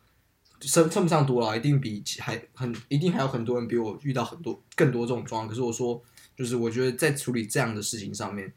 [0.60, 5.48] 称称不上多啦，一定比还很一定还有很多人比我遇到很多更多这种状况。
[5.48, 6.02] 可是我说，
[6.36, 8.52] 就是我觉得在处理这样的事情上面，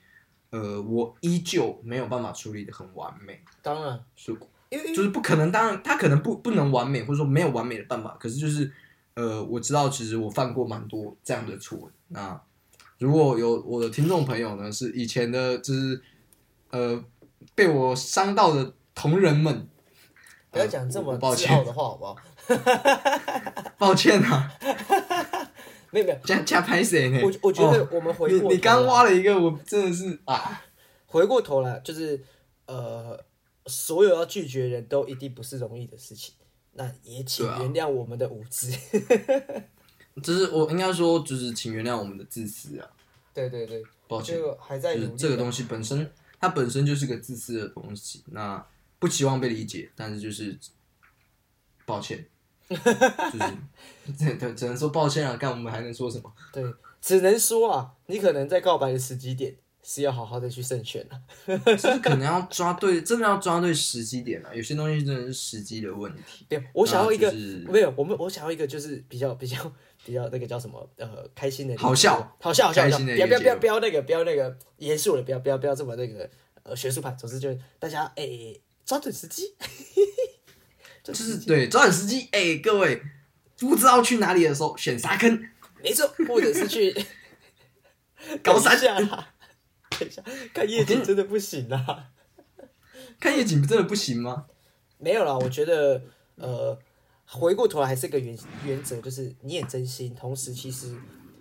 [0.51, 4.35] 呃，我依旧没有办法处理的很完美，当然，是
[4.69, 8.15] 因为就是不可能，当然他可能不不能完美，或者说没有完美的办法。
[8.19, 8.71] 可是就是
[9.15, 11.91] 呃，我知道其实我犯过蛮多这样的错。
[12.07, 12.41] 那
[12.97, 16.01] 如果有我的听众朋友呢，是以前的，就是
[16.69, 17.03] 呃
[17.53, 19.67] 被我伤到的同仁们，
[20.51, 22.15] 不要讲这么自傲，的话，好不好？
[23.79, 24.51] 抱歉啊，
[25.89, 27.19] 没有没有，加加拍谁呢？
[27.23, 30.61] 我我觉哦得我们回过头你你刚挖了一个，我真的是啊，
[31.07, 32.23] 回过头来，就是
[32.67, 33.19] 呃，
[33.65, 36.35] 所有要拒绝人都一定不是容易的事情。
[36.73, 38.71] 那也请原谅我们的无知。
[40.21, 42.87] 就是我应该说，就是请原谅我们的自私啊，
[43.33, 44.37] 对对对，抱歉。
[44.37, 45.01] 就还在就。
[45.01, 46.07] 是这个东西本身，
[46.39, 48.63] 它本身就是个自私的东西，那
[49.01, 50.55] 不期望被理解，但是就是
[51.87, 52.23] 抱歉，
[52.69, 52.83] 就是
[54.15, 56.31] 只只只能说抱歉啊，看我们还能说什么？
[56.53, 56.63] 对，
[57.01, 61.19] 只能说啊，你可能在告白的时机点是要好好的去慎选啊。
[61.65, 64.53] 就是可能要 抓对，真的要抓对时机点啊。
[64.53, 66.45] 有些东西真的是时机的问题。
[66.47, 69.73] 对，我想要一个、那就是没有，我们我想要一个就是比较比较
[70.05, 76.29] 比较那个叫什么呃开心的好笑好笑好笑，开心的不要不要不要不要那个不要那个严肃的，不要不要不要这么那个
[76.61, 77.09] 呃学术派。
[77.11, 78.23] 总之就是大家哎、
[78.91, 79.55] 抓准时机，
[81.01, 82.27] 就就是对抓准时机。
[82.33, 83.01] 哎、各位
[83.57, 85.47] 不知道去哪里的时候，选沙坑。
[85.81, 86.93] 没错，或者是去
[88.43, 89.33] 高山下啦，
[89.97, 90.21] 等一下
[90.53, 92.09] 看夜景真的不行啊。
[93.17, 94.47] 看夜景真的不行吗？
[94.97, 96.03] 没有啦，我觉得
[96.35, 96.77] 呃，
[97.25, 100.93] 回过头来还是个原原则，就是你也真心，同时其实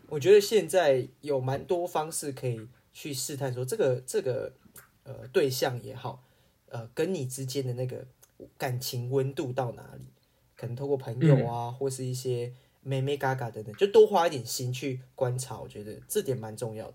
[0.07, 4.53] 我觉得现在有蛮多方式可以去试探说这个这个
[5.03, 6.23] 呃对象也好，
[6.71, 8.05] 呃跟你之间的那个
[8.59, 10.05] 感情温度到哪里，
[10.57, 12.53] 可能透过朋友啊，或是一些
[12.83, 16.95] 妹妹嘎嘎等等，就多花一点心去观察，我觉得这点蛮重要的。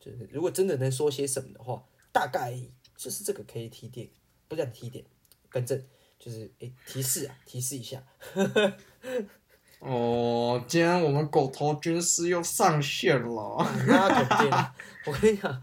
[0.00, 2.58] 就是如果真的能说些什么的话，大概
[2.96, 4.08] 就是这个可以提点，
[4.48, 5.04] 不是讲提点，
[5.48, 5.84] 更正。
[6.18, 8.02] 就是诶、提示啊，提示一下。
[9.80, 13.58] 哦，今天我们狗头军师又上线了。
[13.86, 14.74] 那肯定啊，
[15.04, 15.62] 我跟你讲，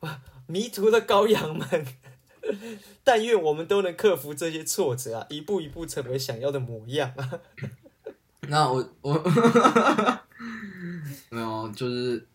[0.00, 1.86] 哇迷途的羔羊们，
[3.04, 7.40] 但愿我们都能克服这些挫折啊，一步一步成为想要的模样啊。
[8.48, 9.12] 那我我
[11.30, 12.26] 没有，就是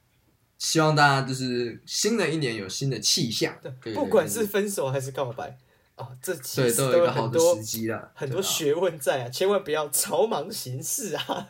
[0.58, 5.58] 希望大家就是新的一年有新的气象，对不管是分手还是告白，
[5.96, 11.48] 哦，这其实都都有很多时机了，很多学问在啊，千万不要草莽行事啊。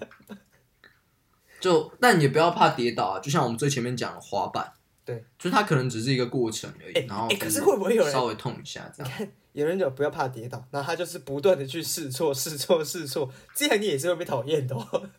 [1.59, 4.73] 就但也不要怕跌倒啊，就像我们最前面讲的滑板，
[5.05, 9.27] 对，就是它可能只是一个过程而已，哎然后可是会不会有人稍微痛一下这样？
[9.53, 15.09] 有人讲不要怕跌倒，那他就是不断的去试错、试错、试错，这样你也是会被讨厌的哦。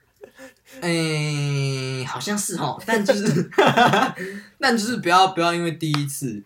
[0.80, 3.50] 哎、好像是哦，但就是，
[4.60, 6.42] 但就是不要不要因为第一次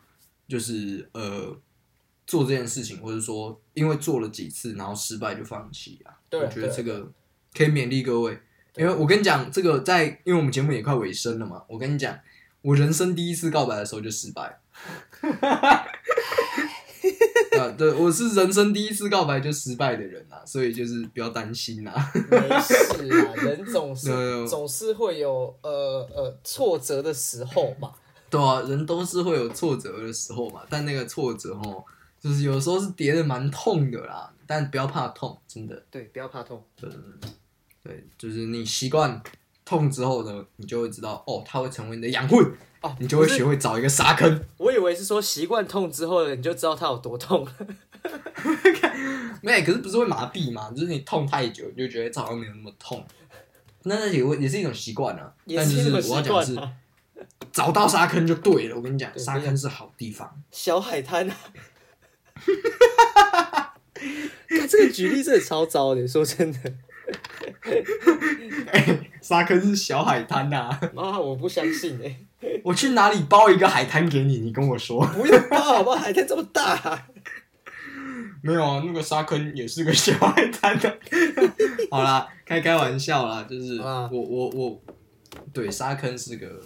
[0.46, 1.54] 就是呃
[2.26, 6.14] 做这件事情，或者说因为做了几次然后失败就放弃啊。
[6.30, 7.10] 我觉得这个
[7.52, 8.38] 可以勉励各位，
[8.76, 12.16] 因为我跟你讲，这个在因为我们节目也快尾声了嘛，我跟你讲，
[12.62, 14.60] 我人生第一次告白的时候就失败。
[17.58, 22.12] 啊，对，我是人生第一次告白就失败的人啊，所以就是不要担心啊。
[22.30, 22.74] 没事
[23.26, 27.92] 啊，人总是总是会有呃呃挫折的时候嘛。
[28.30, 31.84] 对啊，人都是会有挫折的时候嘛，但那个挫折哦，
[32.18, 36.64] 就是有时候是跌的蛮痛的啦，但不要怕痛，真的，对，不要怕痛。
[37.82, 39.20] 对，就是你习惯
[39.64, 42.38] 痛之后呢，你就会知道哦，它会成为你的养分，
[42.80, 44.44] 哦，你就会学会找一个沙坑。
[44.58, 47.46] 我以为是说习惯痛之后，你就知道它有多痛。
[49.42, 50.70] 没有，可是不是会麻痹嘛？
[50.70, 53.04] 就是你痛太久，你就觉得好像没有那么痛。
[53.84, 56.58] 那那也会也是一种习惯啊，也但就是一种习我要讲的是。
[57.52, 58.76] 找到沙坑就对了。
[58.76, 60.42] 我跟你讲，沙坑是好地方。
[60.50, 61.36] 小海滩啊。
[64.48, 66.58] 看这个举例真的超糟的，说真的，
[69.22, 72.16] 沙坑是小海滩呐、妈，我不相信哎、
[72.64, 74.40] 我去哪里包一个海滩给你？
[74.40, 75.06] 你跟我说。
[75.06, 75.96] 不用包好不好？
[75.96, 77.06] 海滩这么大、
[78.42, 80.98] 没有啊，那个沙坑也是个小海滩的。
[81.90, 84.82] 好啦，开开玩笑啦，就是我我我，
[85.52, 86.60] 对沙坑是个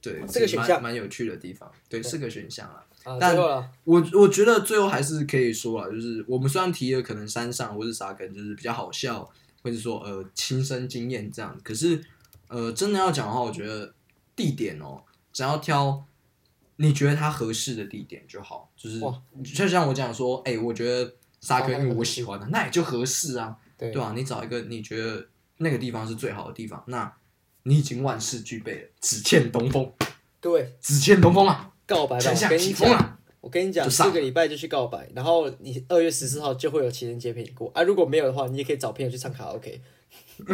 [0.00, 2.82] 对这个选项蛮蛮有趣的地方，对是个选项啦。
[3.04, 9.28] 啊，但我我觉得最后还是可以说啊，就是我们虽然提了可能山上或是沙坑，就是比较好笑，
[9.62, 12.04] 或者说呃亲身经验这样，可是
[12.48, 13.92] 呃真的要讲的话，我觉得
[14.34, 15.02] 地点哦，
[15.32, 16.04] 只要挑
[16.76, 19.00] 你觉得它合适的地点就好，就是
[19.42, 25.26] 就像我讲说，哎、我觉得沙坑因为我喜欢的，那也就合适啊，对对啊，你找一个你觉得
[25.58, 27.12] 那个地方是最好的地方，那
[27.64, 29.92] 你已经万事俱备了，只欠东风，
[30.40, 33.17] 对只欠东风啊，告白吧，丞相我跟你讲，起风啊！
[33.40, 37.82] 我跟你讲，这个礼拜就去告白，然后你二月十四号就会有情人节陪你过啊。
[37.82, 39.80] 如果没有的话，你也可以找朋友去唱卡拉 OK。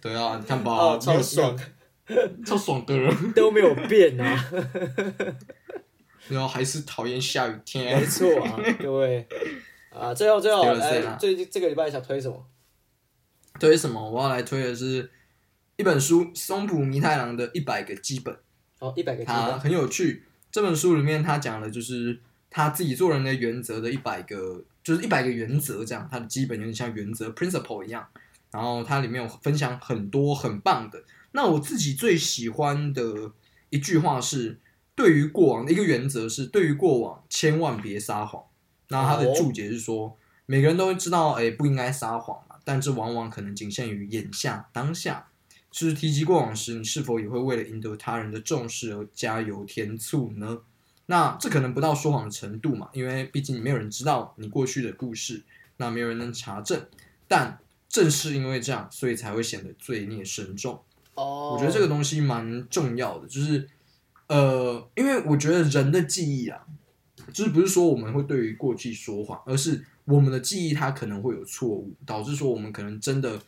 [0.00, 1.58] 对啊，你看吧，哦，超爽，，
[2.44, 3.32] 超爽的人。
[3.32, 4.50] 都没有变啊，
[6.28, 8.10] 然后还是讨厌下雨天没天。
[8.10, 9.26] 错啊，各位
[9.90, 12.46] 啊，最后最后丢了谁啊来，最近这个礼拜想推什么？
[13.58, 14.10] 推什么？
[14.10, 15.10] 我要来推的是
[15.76, 18.34] 一本书，松浦弥太郎的《一百个基本》，
[18.80, 20.24] 哦，一百个鸡蛋，它很有趣。
[20.50, 22.18] 这本书里面他讲的就是
[22.50, 28.06] 他自己做人的原则的一百个，就是一百个原则这样，它的基本有点像原则 principle 一样。
[28.52, 31.02] 然后它里面有分享很多很棒的。
[31.32, 33.32] 那我自己最喜欢的
[33.68, 34.58] 一句话是：
[34.94, 38.42] 对于过往的一个原则是，对于过往千万别撒谎。
[38.88, 40.16] 那他的哦注解是说，
[40.46, 45.26] 每个人都会知道，哎，不应该撒谎嘛，但这往往可能仅限于眼下当下。
[45.76, 50.60] 就是提及过往时，你是否也会为了赢得他人的重视而加油添醋呢？
[51.04, 55.42] 那这可能不到说谎的程度嘛，因为毕竟没有人知道你过去的故事，
[55.76, 56.80] 那没有人能查证。
[57.28, 57.58] 但
[57.90, 60.80] 正是因为这样，所以才会显得罪孽深重。
[61.12, 63.68] 哦，我觉得这个东西蛮重要的，就是
[64.28, 66.64] 呃，因为我觉得人的记忆啊，
[67.34, 73.38] 就是不是说我们会对于过去说谎，而是我们的记忆它可能会有错误，导致说我们可能真的，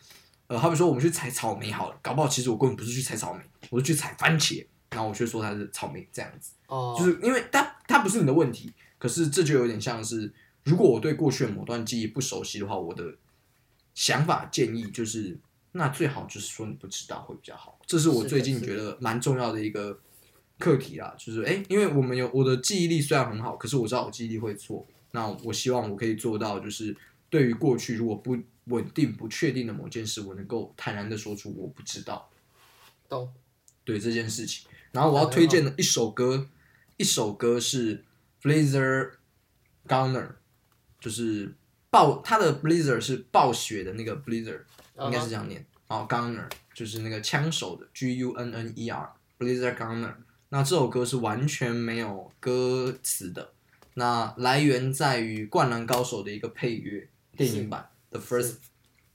[0.48, 3.40] 呃，好比说我们去采草莓好了，搞不好其实我根本不是去采草莓，
[3.70, 10.32] 我是去采番茄，然后我却说它是草莓这样子，哦，就是因为它它不是你的问题，可是这就有点像是，
[10.64, 13.14] 如果我对过去的某段记忆不熟悉的话，我的
[13.94, 15.38] 想法建议就是。
[15.72, 19.96] 那最好就是说你不知道会比较好，这是我最近觉得蛮重要的一个
[20.58, 21.14] 课题啦。
[21.18, 24.84] 就是哎、诶因为我们有我的记忆力虽然很好，可是我知道我记忆力会错。
[25.12, 26.96] 那我希望我可以做到，就是
[27.28, 28.34] 对于过去如果不
[28.68, 32.30] 稳定、不确定的某件事，我能够坦然的说出我不知道。
[33.08, 33.32] 懂
[33.84, 36.48] 对这件事情，然后我要推荐的一首歌，
[36.96, 38.04] 一首歌是
[38.42, 39.12] Blazer
[39.86, 40.32] Gunner，
[41.00, 41.54] 就是
[41.90, 44.62] 暴，他的 Blizzard 是暴雪的那个 Blizzard。
[45.00, 45.64] 应该是这样念。
[45.86, 50.12] 哦，Gunner 就是那个枪手的 G U N N E R，Blizzard Gunner。
[50.48, 53.52] 那这首歌是完全没有歌词的，
[53.94, 58.56] 那来源在于《灌篮高手》的一个配乐电影版的 First，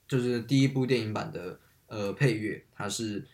[0.08, 3.28] 就是第一部电影版的呃配乐，它是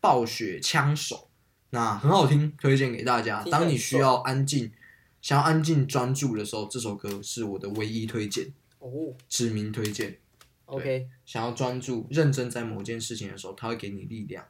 [0.00, 1.28] 暴雪枪手，
[1.70, 3.42] 那很好听，推荐给大家。
[3.44, 4.72] 当你需要安静、
[5.20, 10.18] 想要安静专注的时候，这首歌是我的唯一推荐，哦指名推荐。
[10.66, 14.46] ，OK，想要专注、认真在某件事情的时候，它会给你力量。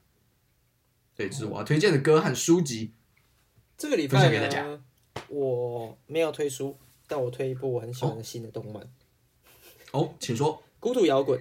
[1.17, 2.93] 对，这是我要推荐的歌和书籍。
[3.77, 4.85] 这个礼拜呢，
[5.29, 8.83] 我没有推书，但我推一部我很喜欢的新的动漫
[9.95, 10.61] 《哦，请说。
[10.81, 11.39] 孤独摇滚》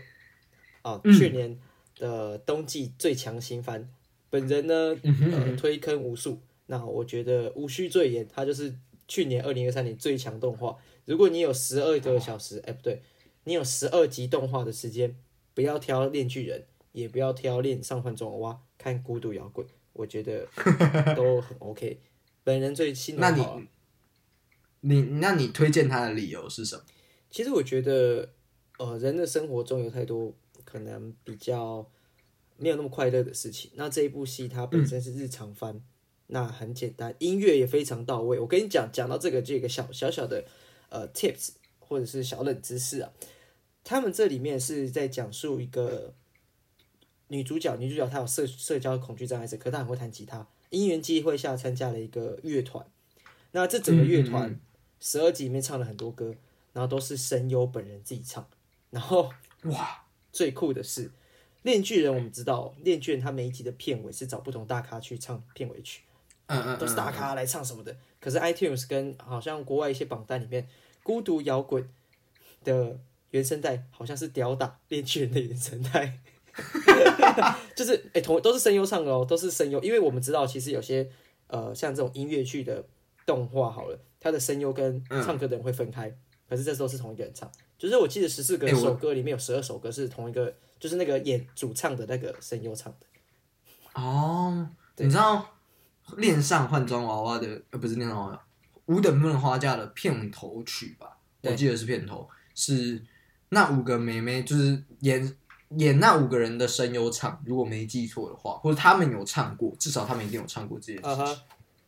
[0.83, 1.59] 啊，嗯去年
[1.97, 3.89] 的冬季最强新番。
[4.29, 6.39] 本人呢，嗯哼呃，推坑无数。
[6.67, 8.75] 那我觉得无需赘言，它就是
[9.07, 10.77] 去年二零二三年最强动画。
[11.05, 13.01] 如果你有十二个小时，哎、不对，
[13.45, 15.15] 你有十二集动画的时间，
[15.55, 16.59] 不要挑《链巨人》，
[16.91, 20.47] 也不要挑《恋上幻中娃娃》，看《孤独摇滚》，我觉得
[21.17, 21.99] 都很 OK。
[22.43, 23.43] 本人最心那你
[24.81, 26.83] 你那你推荐他的理由是什么？
[27.29, 28.29] 其实我觉得，
[28.83, 30.33] 呃，人的生活中有太多
[30.65, 31.89] 可能比较
[32.57, 33.71] 没有那么快乐的事情。
[33.75, 35.81] 那这一部戏它本身是日常番，
[36.27, 38.37] 那很简单，音乐也非常到位。
[38.37, 40.43] 我跟你讲，讲到这个这个小小小的
[40.89, 43.13] 呃 tips 或者是小冷知识啊，
[43.85, 46.13] 他们这里面是在讲述一个
[47.29, 50.45] 女主角，女主角她有社社交恐惧障碍症，可她很会弹吉他。
[50.71, 52.85] 因缘际会下参加了一个乐团，
[53.51, 54.59] 那这整个乐团嗯
[54.99, 56.35] 十二集里面唱了很多歌，
[56.73, 58.45] 然后都是声优本人自己唱。
[58.93, 59.33] 然后
[59.63, 61.09] 哇，最酷的是，
[61.63, 66.03] 《链锯人》我们知道，《链锯人》他每一集的片尾是找不同大咖去唱片尾曲，
[66.45, 67.97] 嗯嗯，都是大咖来唱什么的。
[68.19, 70.61] 可是 iTunes 跟好像国外一些榜单里面，
[71.01, 71.83] 《孤独摇滚》
[72.63, 72.99] 的
[73.31, 76.19] 原声带好像是吊打《链锯人》的原声带。
[77.75, 81.09] 就是哎、同都是声优唱的哦，都是声优，因为我们知道其实有些
[81.47, 82.85] 呃像这种音乐剧的
[83.25, 86.15] 动画好了，它的声优跟唱歌的人会分开，
[86.47, 87.51] 可是这时候是同一个人唱。
[87.83, 94.01] 就是我记得十四首歌里面有十二首歌是同一个，就是那个演主唱的那个声优唱的。
[94.01, 95.45] 哦，你知道
[96.15, 98.35] 《恋上换装娃娃》的呃不是恋上娃娃，
[98.85, 101.17] 《五等分的花嫁》的片头曲吧？
[101.41, 103.03] 我对记得是片头，是
[103.49, 105.35] 那五个妹妹就是演
[105.71, 111.37] 演那五个人的声优唱，如果没记错的话，或者他们有唱过，至少他们一定有唱过这件事情，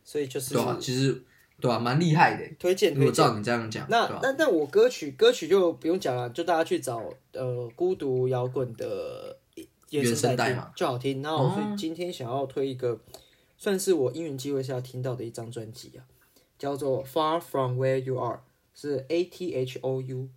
[0.04, 1.24] 所以就是对啊，其实
[1.58, 2.46] 对啊，蛮厉害的。
[2.58, 2.94] 推荐推荐。
[2.94, 4.06] 如果照你这样讲，那？
[4.22, 7.02] 那那我歌曲歌曲就不用讲了，就大家去找
[7.32, 9.38] 呃孤独摇滚的
[9.90, 11.22] 原原声带嘛就好听。
[11.22, 13.00] 然后我今天想要推一个，
[13.56, 16.04] 算是我因缘机会下听到的一张专辑啊，
[16.58, 18.36] 叫做《Far From Where You Are》，
[18.74, 20.28] 是 A T H O U，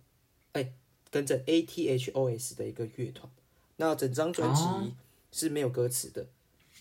[0.52, 0.72] 哎，
[1.10, 3.30] 跟着 A T H O S 的一个乐团。
[3.76, 4.90] 那整张专辑哦
[5.32, 6.26] 是没有歌词的，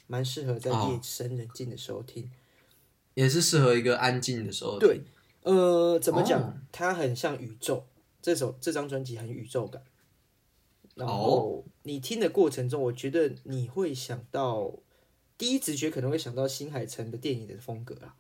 [0.08, 2.32] 蛮适合在哦夜深人静的时候听。
[3.20, 4.80] 也是适合一个安静的时候。
[4.80, 5.02] 对，
[5.44, 6.42] 呃，怎么讲？
[6.42, 7.86] 哦它很像宇宙。
[8.22, 9.84] 这首这张专辑很宇宙感。
[10.96, 14.72] 然哦后你听的过程中，我觉得你会想到，
[15.38, 18.16] 第一直觉可能会想到新海诚的电影的风格啊，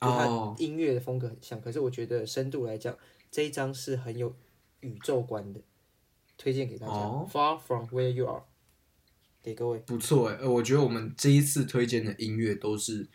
[0.00, 1.60] 就他哦，音乐的风格很像。
[1.60, 2.98] 可是我觉得深度来讲，
[3.30, 4.34] 这一张是很有
[4.80, 5.60] 宇宙观的，
[6.36, 6.92] 推荐给大家。
[6.92, 8.42] 哦 Far from where you are，
[9.40, 9.78] 给各位。
[9.86, 13.08] 不错哎，呃，我觉得我们这一次推荐的音乐都是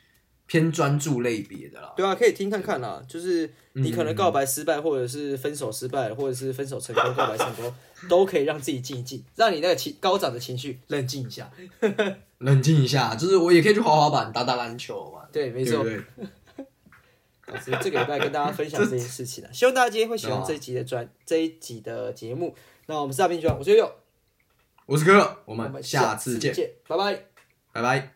[0.48, 1.94] 偏专注类别的啦。
[1.96, 3.04] 对啊，可以听看看啦。
[3.08, 7.74] 就是你可能告白失败，或者是分手失败，或者是分手成功、告白成功，
[8.10, 11.52] 都可以让自己静一静，让你那个情高涨的情绪冷静一下。
[12.40, 15.28] 冷静一下，就是我也可以去滑滑板、打打篮球嘛。
[15.32, 16.22] 对，没错对不。
[16.22, 16.28] 对？
[17.48, 22.56] 老师这个礼拜跟大家分享这件事情啊，希望大家今天会喜欢这一集的专这一集的节目。
[22.88, 23.92] 那我们是大兵学长，我是悠悠，
[24.88, 27.26] 我是哥，我我们们下次见，见，拜拜。
[27.72, 28.15] 拜拜。